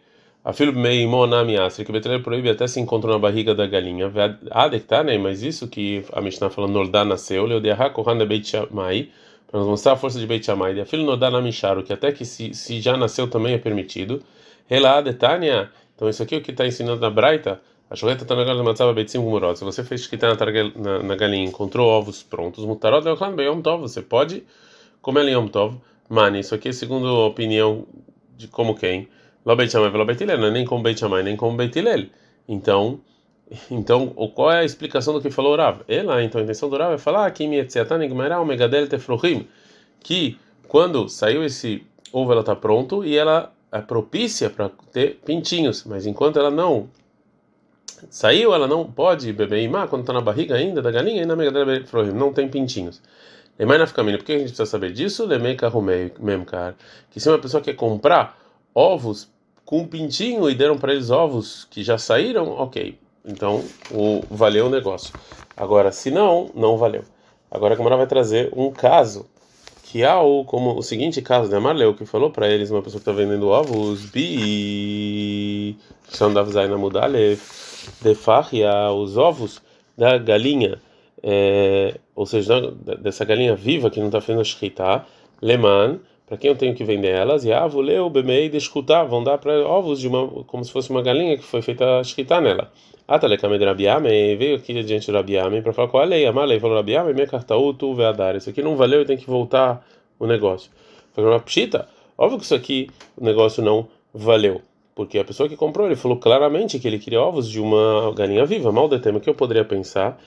a 0.43 0.51
filho 0.51 0.73
Meimonami 0.73 1.57
Asri, 1.57 1.85
que 1.85 1.91
Beit 1.91 2.05
Hillel 2.05 2.21
proíbe 2.21 2.49
até 2.49 2.67
se 2.67 2.79
encontrou 2.79 3.13
na 3.13 3.19
barriga 3.19 3.55
da 3.55 3.65
galinha. 3.65 4.11
Adektar, 4.49 5.03
né? 5.03 5.17
Mas 5.17 5.41
isso 5.41 5.67
que 5.67 6.03
a 6.11 6.19
Mishnah 6.19 6.49
falou, 6.49 6.69
Noldá 6.69 7.05
nasceu, 7.05 7.45
Leodeha 7.45 7.89
Kohan 7.91 8.17
Beit 8.25 8.47
Shammai, 8.47 9.09
para 9.51 9.59
nos 9.59 9.69
mostrar 9.69 9.93
a 9.93 9.95
força 9.97 10.17
de 10.17 10.25
Beit 10.25 10.45
Shammai. 10.45 10.79
A 10.79 10.85
filho 10.85 11.03
Nodá 11.03 11.29
Namisharo, 11.29 11.83
que 11.83 11.91
até 11.91 12.11
que 12.13 12.23
se, 12.23 12.53
se 12.53 12.79
já 12.79 12.95
nasceu 12.95 13.29
também 13.29 13.53
é 13.53 13.57
permitido. 13.57 14.23
Ela 14.69 15.01
Detania, 15.01 15.69
Então 15.93 16.07
isso 16.09 16.23
aqui 16.23 16.35
é 16.35 16.37
o 16.37 16.41
que 16.41 16.51
está 16.51 16.65
ensinando 16.65 17.01
na 17.01 17.09
Braita. 17.09 17.61
A 17.89 17.95
chuleta 17.95 18.23
está 18.23 18.33
na 18.33 18.45
galinha 18.45 18.63
matzava 18.63 18.93
beitzim 18.93 19.19
gumurot. 19.19 19.59
Se 19.59 19.65
você 19.65 19.83
fez 19.83 20.07
que 20.07 20.15
está 20.15 20.33
na, 20.33 21.03
na, 21.03 21.15
galinha 21.17 21.43
encontrou 21.43 21.89
ovos 21.89 22.23
prontos, 22.23 22.63
mutarot 22.63 23.05
é 23.05 23.11
o 23.11 23.31
bem 23.33 23.61
tov. 23.61 23.81
Você 23.81 24.01
pode 24.01 24.45
comer 25.01 25.27
em 25.27 25.33
yom 25.33 25.47
tov. 25.47 25.75
Mani, 26.07 26.39
isso 26.39 26.55
aqui 26.55 26.69
é 26.69 26.71
segundo 26.71 27.07
a 27.07 27.27
opinião 27.27 27.85
de 28.37 28.47
como 28.47 28.75
quem. 28.75 29.09
Lo 29.45 29.55
beit 29.57 29.71
shamai 29.71 29.89
velo 29.89 30.05
beit 30.05 30.25
não 30.25 30.45
é 30.45 30.51
nem 30.51 30.63
como 30.63 30.81
beit 30.81 30.99
shamai, 30.99 31.23
nem 31.23 31.35
como 31.35 31.57
beit 31.57 31.75
Então, 32.47 33.01
então, 33.69 34.07
qual 34.07 34.51
é 34.51 34.59
a 34.59 34.65
explicação 34.65 35.13
do 35.13 35.21
que 35.21 35.29
falou 35.29 35.55
Rav? 35.55 35.81
Ela, 35.87 36.23
então 36.23 36.39
a 36.39 36.43
intenção 36.43 36.69
do 36.69 36.77
Rav 36.77 36.93
é 36.93 36.97
falar 36.97 37.29
que 37.31 37.45
que 40.03 40.39
quando 40.67 41.09
saiu 41.09 41.43
esse 41.43 41.85
ovo 42.13 42.31
ela 42.31 42.41
está 42.41 42.55
pronto 42.55 43.05
e 43.05 43.17
ela 43.17 43.51
é 43.71 43.81
propícia 43.81 44.49
para 44.49 44.69
ter 44.91 45.19
pintinhos, 45.25 45.83
mas 45.85 46.05
enquanto 46.05 46.39
ela 46.39 46.51
não 46.51 46.89
saiu, 48.09 48.53
ela 48.53 48.67
não 48.67 48.85
pode 48.85 49.31
beber 49.31 49.61
imá 49.61 49.87
quando 49.87 50.01
está 50.01 50.13
na 50.13 50.21
barriga 50.21 50.55
ainda 50.55 50.81
da 50.81 50.91
galinha 50.91 51.21
e 51.21 51.25
na 51.25 51.35
megadela 51.35 51.79
não 52.13 52.33
tem 52.33 52.47
pintinhos. 52.49 53.01
Lemai 53.59 53.77
na 53.77 53.85
caminho, 53.85 54.17
por 54.17 54.25
que 54.25 54.31
a 54.31 54.37
gente 54.39 54.47
precisa 54.47 54.65
saber 54.65 54.91
disso? 54.91 55.25
Lemei 55.25 55.55
carrumei 55.55 56.11
mesmo, 56.19 56.45
cara. 56.45 56.75
Que 57.11 57.19
se 57.19 57.29
uma 57.29 57.37
pessoa 57.37 57.61
quer 57.61 57.75
comprar 57.75 58.37
ovos 58.73 59.29
com 59.63 59.85
pintinho 59.85 60.49
e 60.49 60.55
deram 60.55 60.77
para 60.77 60.93
eles 60.93 61.11
ovos 61.11 61.67
que 61.69 61.83
já 61.83 61.97
saíram, 61.97 62.49
ok. 62.49 62.97
Então, 63.25 63.63
o, 63.91 64.21
valeu 64.29 64.67
o 64.67 64.69
negócio. 64.69 65.13
Agora, 65.55 65.91
se 65.91 66.09
não, 66.09 66.49
não 66.55 66.77
valeu. 66.77 67.03
Agora 67.49 67.73
a 67.73 67.77
Gamara 67.77 67.97
vai 67.97 68.07
trazer 68.07 68.51
um 68.55 68.71
caso 68.71 69.25
que 69.83 70.05
há 70.05 70.21
o, 70.21 70.45
como 70.45 70.77
o 70.77 70.81
seguinte 70.81 71.21
caso 71.21 71.49
de 71.49 71.55
Amarleu, 71.55 71.93
que 71.93 72.05
falou 72.05 72.31
para 72.31 72.47
eles, 72.47 72.71
uma 72.71 72.81
pessoa 72.81 73.01
que 73.01 73.09
está 73.09 73.11
vendendo 73.11 73.49
ovos, 73.49 74.05
bi, 74.05 75.77
são 76.07 76.33
da 76.33 76.43
Zaina 76.45 76.77
Mudale, 76.77 77.37
de 78.01 78.15
farria, 78.15 78.89
os 78.91 79.17
ovos 79.17 79.61
da 79.97 80.17
galinha, 80.17 80.79
é, 81.21 81.99
ou 82.15 82.25
seja, 82.25 82.71
dessa 83.01 83.25
galinha 83.25 83.53
viva 83.53 83.89
que 83.89 83.99
não 83.99 84.07
está 84.07 84.21
fazendo 84.21 84.39
a 84.39 84.45
shkita, 84.45 85.05
leman, 85.41 85.99
para 86.31 86.37
quem 86.37 86.49
eu 86.49 86.55
tenho 86.55 86.73
que 86.73 86.85
vender 86.85 87.09
elas, 87.09 87.43
e 87.43 87.51
avuleu, 87.51 88.09
bemei, 88.09 88.47
de 88.47 88.57
vão 89.03 89.21
dar 89.21 89.37
para 89.37 89.67
ovos 89.67 89.99
de 89.99 90.07
uma, 90.07 90.25
como 90.45 90.63
se 90.63 90.71
fosse 90.71 90.89
uma 90.89 91.01
galinha 91.01 91.37
que 91.37 91.43
foi 91.43 91.61
feita 91.61 91.99
a 91.99 92.03
shkita 92.05 92.39
nela. 92.39 92.71
Atalekame 93.05 93.59
de 93.59 93.65
Rabiame, 93.65 94.37
veio 94.37 94.55
aqui 94.55 94.81
diante 94.81 95.11
do 95.11 95.17
Rabiame 95.17 95.61
para 95.61 95.73
falar 95.73 95.89
qual 95.89 96.03
a 96.03 96.05
lei. 96.05 96.25
A 96.25 96.31
lei 96.45 96.57
falou 96.57 96.77
Rabiame, 96.77 97.13
minha 97.13 97.27
cartaú, 97.27 97.73
tu 97.73 97.93
dar. 98.13 98.37
Isso 98.37 98.49
aqui 98.49 98.61
não 98.61 98.77
valeu 98.77 99.01
e 99.01 99.05
tem 99.05 99.17
que 99.17 99.27
voltar 99.27 99.85
o 100.17 100.25
negócio. 100.25 100.71
Falou, 101.13 101.37
pshita, 101.41 101.89
óbvio 102.17 102.39
que 102.39 102.45
isso 102.45 102.55
aqui, 102.55 102.89
o 103.17 103.25
negócio 103.25 103.61
não 103.61 103.89
valeu. 104.13 104.61
Porque 104.93 105.17
a 105.17 105.23
pessoa 105.23 105.47
que 105.47 105.55
comprou, 105.55 105.87
ele 105.87 105.95
falou 105.95 106.17
claramente 106.17 106.77
que 106.77 106.87
ele 106.87 106.99
queria 106.99 107.21
ovos 107.21 107.49
de 107.49 107.59
uma 107.59 108.13
galinha 108.13 108.45
viva. 108.45 108.71
Mal 108.71 108.89
de 108.89 108.99
tema 108.99 109.19
que 109.19 109.29
eu 109.29 109.33
poderia 109.33 109.63
pensar. 109.63 110.21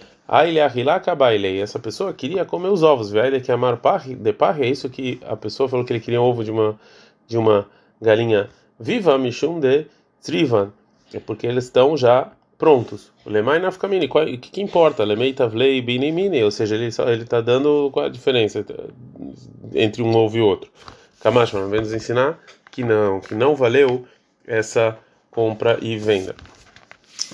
Lei. 1.39 1.61
Essa 1.61 1.79
pessoa 1.79 2.13
queria 2.15 2.45
comer 2.45 2.69
os 2.69 2.83
ovos. 2.83 3.11
Velho 3.11 3.41
que 3.41 3.53
amar 3.53 3.79
de 4.19 4.33
parre 4.33 4.67
é 4.67 4.71
isso 4.71 4.89
que 4.89 5.21
a 5.27 5.37
pessoa 5.37 5.69
falou 5.69 5.85
que 5.85 5.93
ele 5.93 6.01
queria 6.01 6.21
ovo 6.21 6.43
de 6.43 6.51
uma 6.51 6.79
de 7.27 7.39
uma 7.39 7.67
galinha 8.01 8.49
viva, 8.79 9.17
mishum 9.19 9.61
de 9.61 9.87
trivan. 10.23 10.73
É 11.13 11.21
porque 11.21 11.47
eles 11.47 11.65
estão 11.65 11.97
já 11.97 12.33
prontos. 12.59 13.13
O 13.25 13.31
lemai 13.31 13.59
nafkamini, 13.59 14.07
o 14.07 14.39
que, 14.39 14.51
que 14.51 14.63
importa? 14.63 15.05
Lemei 15.05 15.33
tavlei 15.33 15.81
binimini, 15.81 16.43
ou 16.43 16.51
seja, 16.51 16.75
ele 16.75 16.87
está 16.87 17.41
dando 17.41 17.91
qual 17.93 18.07
a 18.07 18.09
diferença 18.09 18.65
entre 19.75 20.03
um 20.03 20.15
ovo 20.15 20.37
e 20.37 20.41
outro. 20.41 20.71
Kamashman 21.21 21.69
vem 21.69 21.81
nos 21.81 21.93
ensinar 21.93 22.39
que 22.71 22.83
não, 22.83 23.21
que 23.21 23.35
não 23.35 23.55
valeu 23.55 24.05
essa 24.47 24.99
compra 25.31 25.79
e 25.81 25.97
venda. 25.97 26.35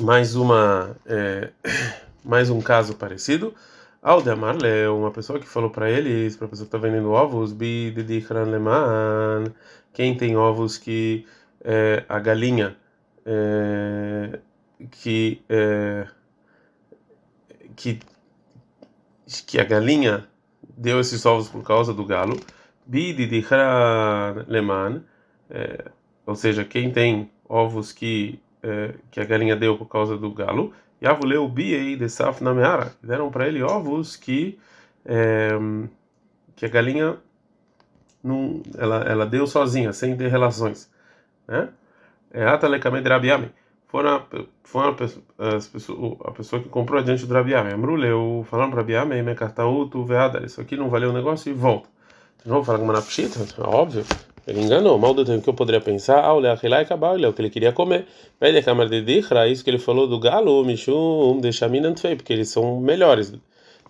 Mais 0.00 0.34
uma, 0.34 0.96
é, 1.06 1.50
mais 2.24 2.50
um 2.50 2.60
caso 2.60 2.94
parecido. 2.94 3.54
Aldemar 4.02 4.56
Leo, 4.56 4.96
uma 4.96 5.10
pessoa 5.10 5.38
que 5.38 5.46
falou 5.46 5.68
para 5.68 5.90
eles, 5.90 6.36
para 6.36 6.46
a 6.46 6.48
pessoa 6.48 6.66
que 6.66 6.74
está 6.74 6.78
vendendo 6.78 7.10
ovos, 7.10 7.52
leman, 8.46 9.52
quem 9.92 10.16
tem 10.16 10.36
ovos 10.36 10.78
que 10.78 11.26
é, 11.62 12.04
a 12.08 12.18
galinha 12.18 12.76
é, 13.26 14.38
que 14.90 15.42
é, 15.48 16.06
que 17.76 18.00
que 19.46 19.60
a 19.60 19.64
galinha 19.64 20.26
deu 20.76 20.98
esses 20.98 21.24
ovos 21.26 21.48
por 21.48 21.62
causa 21.62 21.92
do 21.92 22.04
galo, 22.04 22.40
leman, 24.48 25.04
é, 25.50 25.84
ou 26.26 26.34
seja, 26.34 26.64
quem 26.64 26.90
tem 26.90 27.30
ovos 27.48 27.92
que 27.92 28.40
é, 28.62 28.94
que 29.10 29.20
a 29.20 29.24
galinha 29.24 29.56
deu 29.56 29.76
por 29.76 29.86
causa 29.86 30.16
do 30.16 30.30
galo, 30.30 30.72
Yavuleu 31.02 31.48
biei 31.48 31.96
de 31.96 32.08
saf 32.08 32.42
na 32.44 32.52
meara, 32.52 32.94
deram 33.02 33.30
para 33.30 33.48
ele 33.48 33.62
ovos 33.62 34.16
que 34.16 34.58
é, 35.04 35.50
que 36.56 36.66
a 36.66 36.68
galinha 36.68 37.16
não, 38.22 38.62
ela 38.76 39.02
ela 39.04 39.26
deu 39.26 39.46
sozinha, 39.46 39.92
sem 39.92 40.16
ter 40.16 40.28
relações, 40.28 40.90
né? 41.48 41.70
É 42.32 42.44
drabiame 43.00 43.50
foram, 43.90 44.22
foram 44.62 44.96
as 45.38 45.66
pessoas, 45.66 46.16
a 46.24 46.30
pessoa 46.30 46.62
que 46.62 46.68
comprou 46.68 47.00
adiante 47.00 47.26
do 47.26 47.34
Rabiame. 47.34 47.72
Amruleu, 47.72 48.46
falando 48.48 48.70
para 48.70 48.80
Rabiame, 48.80 49.20
me 49.22 49.34
cartauto, 49.34 50.04
veada, 50.04 50.46
isso 50.46 50.60
aqui 50.60 50.76
não 50.76 50.88
valeu 50.88 51.10
o 51.10 51.12
negócio 51.12 51.50
e 51.50 51.52
volta. 51.52 51.88
De 52.42 52.48
novo, 52.48 52.64
fala 52.64 52.78
com 52.78 52.84
uma 52.84 53.02
pshita, 53.02 53.40
óbvio. 53.58 54.04
Ele 54.46 54.60
enganou, 54.62 54.98
mal 54.98 55.14
do 55.14 55.24
tempo 55.24 55.42
que 55.42 55.48
eu 55.48 55.54
poderia 55.54 55.80
pensar, 55.80 56.24
ah, 56.24 56.32
o 56.34 56.38
Leachilá 56.38 56.78
e 56.80 56.82
acabar, 56.82 57.18
o 57.18 57.32
que 57.32 57.42
ele 57.42 57.50
queria 57.50 57.72
comer. 57.72 58.06
Vai 58.40 58.52
de 58.52 58.62
câmara 58.62 58.88
de 58.88 59.02
Dihra, 59.02 59.48
isso 59.48 59.62
que 59.62 59.70
ele 59.70 59.78
falou 59.78 60.06
do 60.06 60.18
galo, 60.18 60.64
Mishum, 60.64 61.38
deixa 61.40 61.66
a 61.66 61.68
feio, 61.96 62.16
porque 62.16 62.32
eles 62.32 62.48
são 62.48 62.80
melhores. 62.80 63.32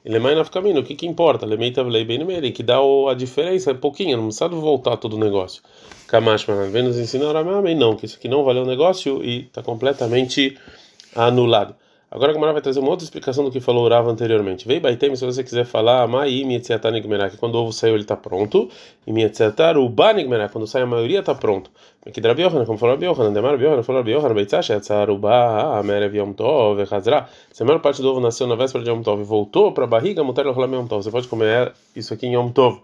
Ele 0.05 0.17
é 0.17 0.19
mais 0.19 0.37
no 0.37 0.45
caminho, 0.51 0.81
o 0.81 0.85
que 0.85 0.95
que 0.95 1.07
importa? 1.07 1.45
Ele 1.45 1.57
meita 1.57 1.85
bem 1.85 2.19
no 2.19 2.27
meio, 2.27 2.53
que 2.53 2.63
dá 2.63 2.79
a 2.79 3.15
diferença, 3.15 3.71
é 3.71 3.75
pouquinho, 3.75 4.17
não 4.17 4.25
precisa 4.25 4.49
voltar 4.49 4.97
todo 4.97 5.15
o 5.15 5.19
negócio. 5.19 5.63
Kamash, 6.09 6.47
vem 6.73 6.83
nos 6.83 6.99
ensinar 6.99 7.37
a 7.37 7.45
não, 7.45 7.95
que 7.97 8.07
isso 8.07 8.17
aqui 8.17 8.27
não 8.27 8.43
valeu 8.43 8.63
o 8.63 8.67
negócio 8.67 9.23
e 9.23 9.43
está 9.43 9.63
completamente 9.63 10.59
anulado. 11.15 11.75
Agora 12.13 12.33
a 12.33 12.35
Gamara 12.35 12.53
vai 12.53 12.61
trazer 12.61 12.81
uma 12.81 12.91
outra 12.91 13.05
explicação 13.05 13.45
do 13.45 13.53
que 13.53 13.61
falou 13.61 13.87
o 13.87 13.89
Rava 13.89 14.11
anteriormente. 14.11 14.67
Vei 14.67 14.81
Baitem, 14.81 15.15
se 15.15 15.25
você 15.25 15.45
quiser 15.45 15.65
falar, 15.65 16.09
Mai 16.09 16.43
Mietziatá 16.45 16.91
Nigmerá, 16.91 17.31
que 17.31 17.37
quando 17.37 17.55
o 17.55 17.59
ovo 17.59 17.73
saiu 17.73 17.95
ele 17.95 18.03
está 18.03 18.17
pronto, 18.17 18.69
e 19.07 19.13
Mietziatá 19.13 19.79
Ubá 19.79 20.13
Nigmerá, 20.13 20.49
quando 20.49 20.67
sai 20.67 20.83
a 20.83 20.87
maioria 20.87 21.21
está 21.21 21.37
pronto. 21.37 21.71
Aqui 22.05 22.21
Rabi 22.21 22.43
Yohanan, 22.43 22.65
como 22.65 22.79
falou 22.79 22.97
Rabi 22.97 23.07
Yohanan, 23.07 23.33
Demar 23.33 23.53
Rabi 23.53 23.63
Yohanan, 23.63 23.85
falou 23.85 24.01
Rabi 24.01 24.11
Yohanan, 24.11 24.35
Beitzá, 24.35 24.61
Shetzar 24.61 25.09
Ubá, 25.09 25.79
Amerev 25.79 26.17
Yom 26.17 26.33
Tov, 26.33 26.85
Chazra. 26.85 27.29
Se 27.53 27.63
a 27.63 27.67
maior 27.67 27.79
parte 27.79 28.03
do 28.03 28.11
ovo 28.11 28.19
nasceu 28.19 28.49
na 28.49 28.57
véspera 28.57 28.83
de 28.83 28.91
Yom 28.91 29.03
Tov 29.03 29.21
e 29.21 29.25
voltou 29.25 29.71
para 29.71 29.85
a 29.85 29.87
barriga, 29.87 30.25
Mutar 30.25 30.45
Lohalam 30.45 30.75
Yom 30.75 30.87
Tov. 30.89 31.05
Você 31.05 31.13
pode 31.13 31.29
comer 31.29 31.73
isso 31.95 32.13
aqui 32.13 32.27
em 32.27 32.35
Yom 32.35 32.49
Tov. 32.51 32.81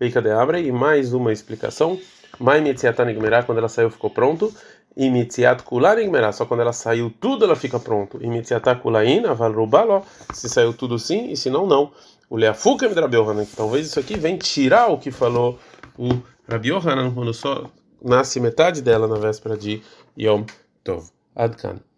De 0.00 0.30
Abre, 0.30 0.62
e 0.62 0.72
mais 0.72 1.12
uma 1.12 1.34
explicação. 1.34 1.98
Mai 2.38 2.62
Mietziatá 2.62 3.04
Nigmerá, 3.04 3.42
quando 3.42 3.58
ela 3.58 3.68
saiu 3.68 3.90
ficou 3.90 4.08
pronto. 4.08 4.50
E 4.96 5.08
mitziat 5.08 5.62
kulain 5.62 6.10
só 6.32 6.44
quando 6.44 6.60
ela 6.60 6.72
saiu 6.72 7.10
tudo 7.20 7.44
ela 7.44 7.56
fica 7.56 7.78
pronto. 7.78 8.18
Mitziat 8.18 8.64
kulain 8.82 9.26
aval 9.26 9.52
rubalo, 9.52 10.02
se 10.32 10.48
saiu 10.48 10.72
tudo 10.72 10.98
sim 10.98 11.30
e 11.30 11.36
se 11.36 11.50
não 11.50 11.66
não. 11.66 11.92
O 12.28 12.36
leafukem 12.36 12.92
de 12.92 13.00
Rabi 13.00 13.16
Yohanan, 13.16 13.44
talvez 13.56 13.86
isso 13.86 13.98
aqui 13.98 14.16
vem 14.16 14.36
tirar 14.36 14.88
o 14.88 14.98
que 14.98 15.10
falou 15.10 15.58
o 15.98 16.08
Rabi 16.48 16.68
Yohanan 16.68 17.12
quando 17.12 17.34
só 17.34 17.64
nasce 18.02 18.40
metade 18.40 18.82
dela 18.82 19.08
na 19.08 19.16
véspera 19.16 19.56
de 19.56 19.82
Yom 20.16 20.44
Tov. 20.84 21.10
Adkan. 21.34 21.89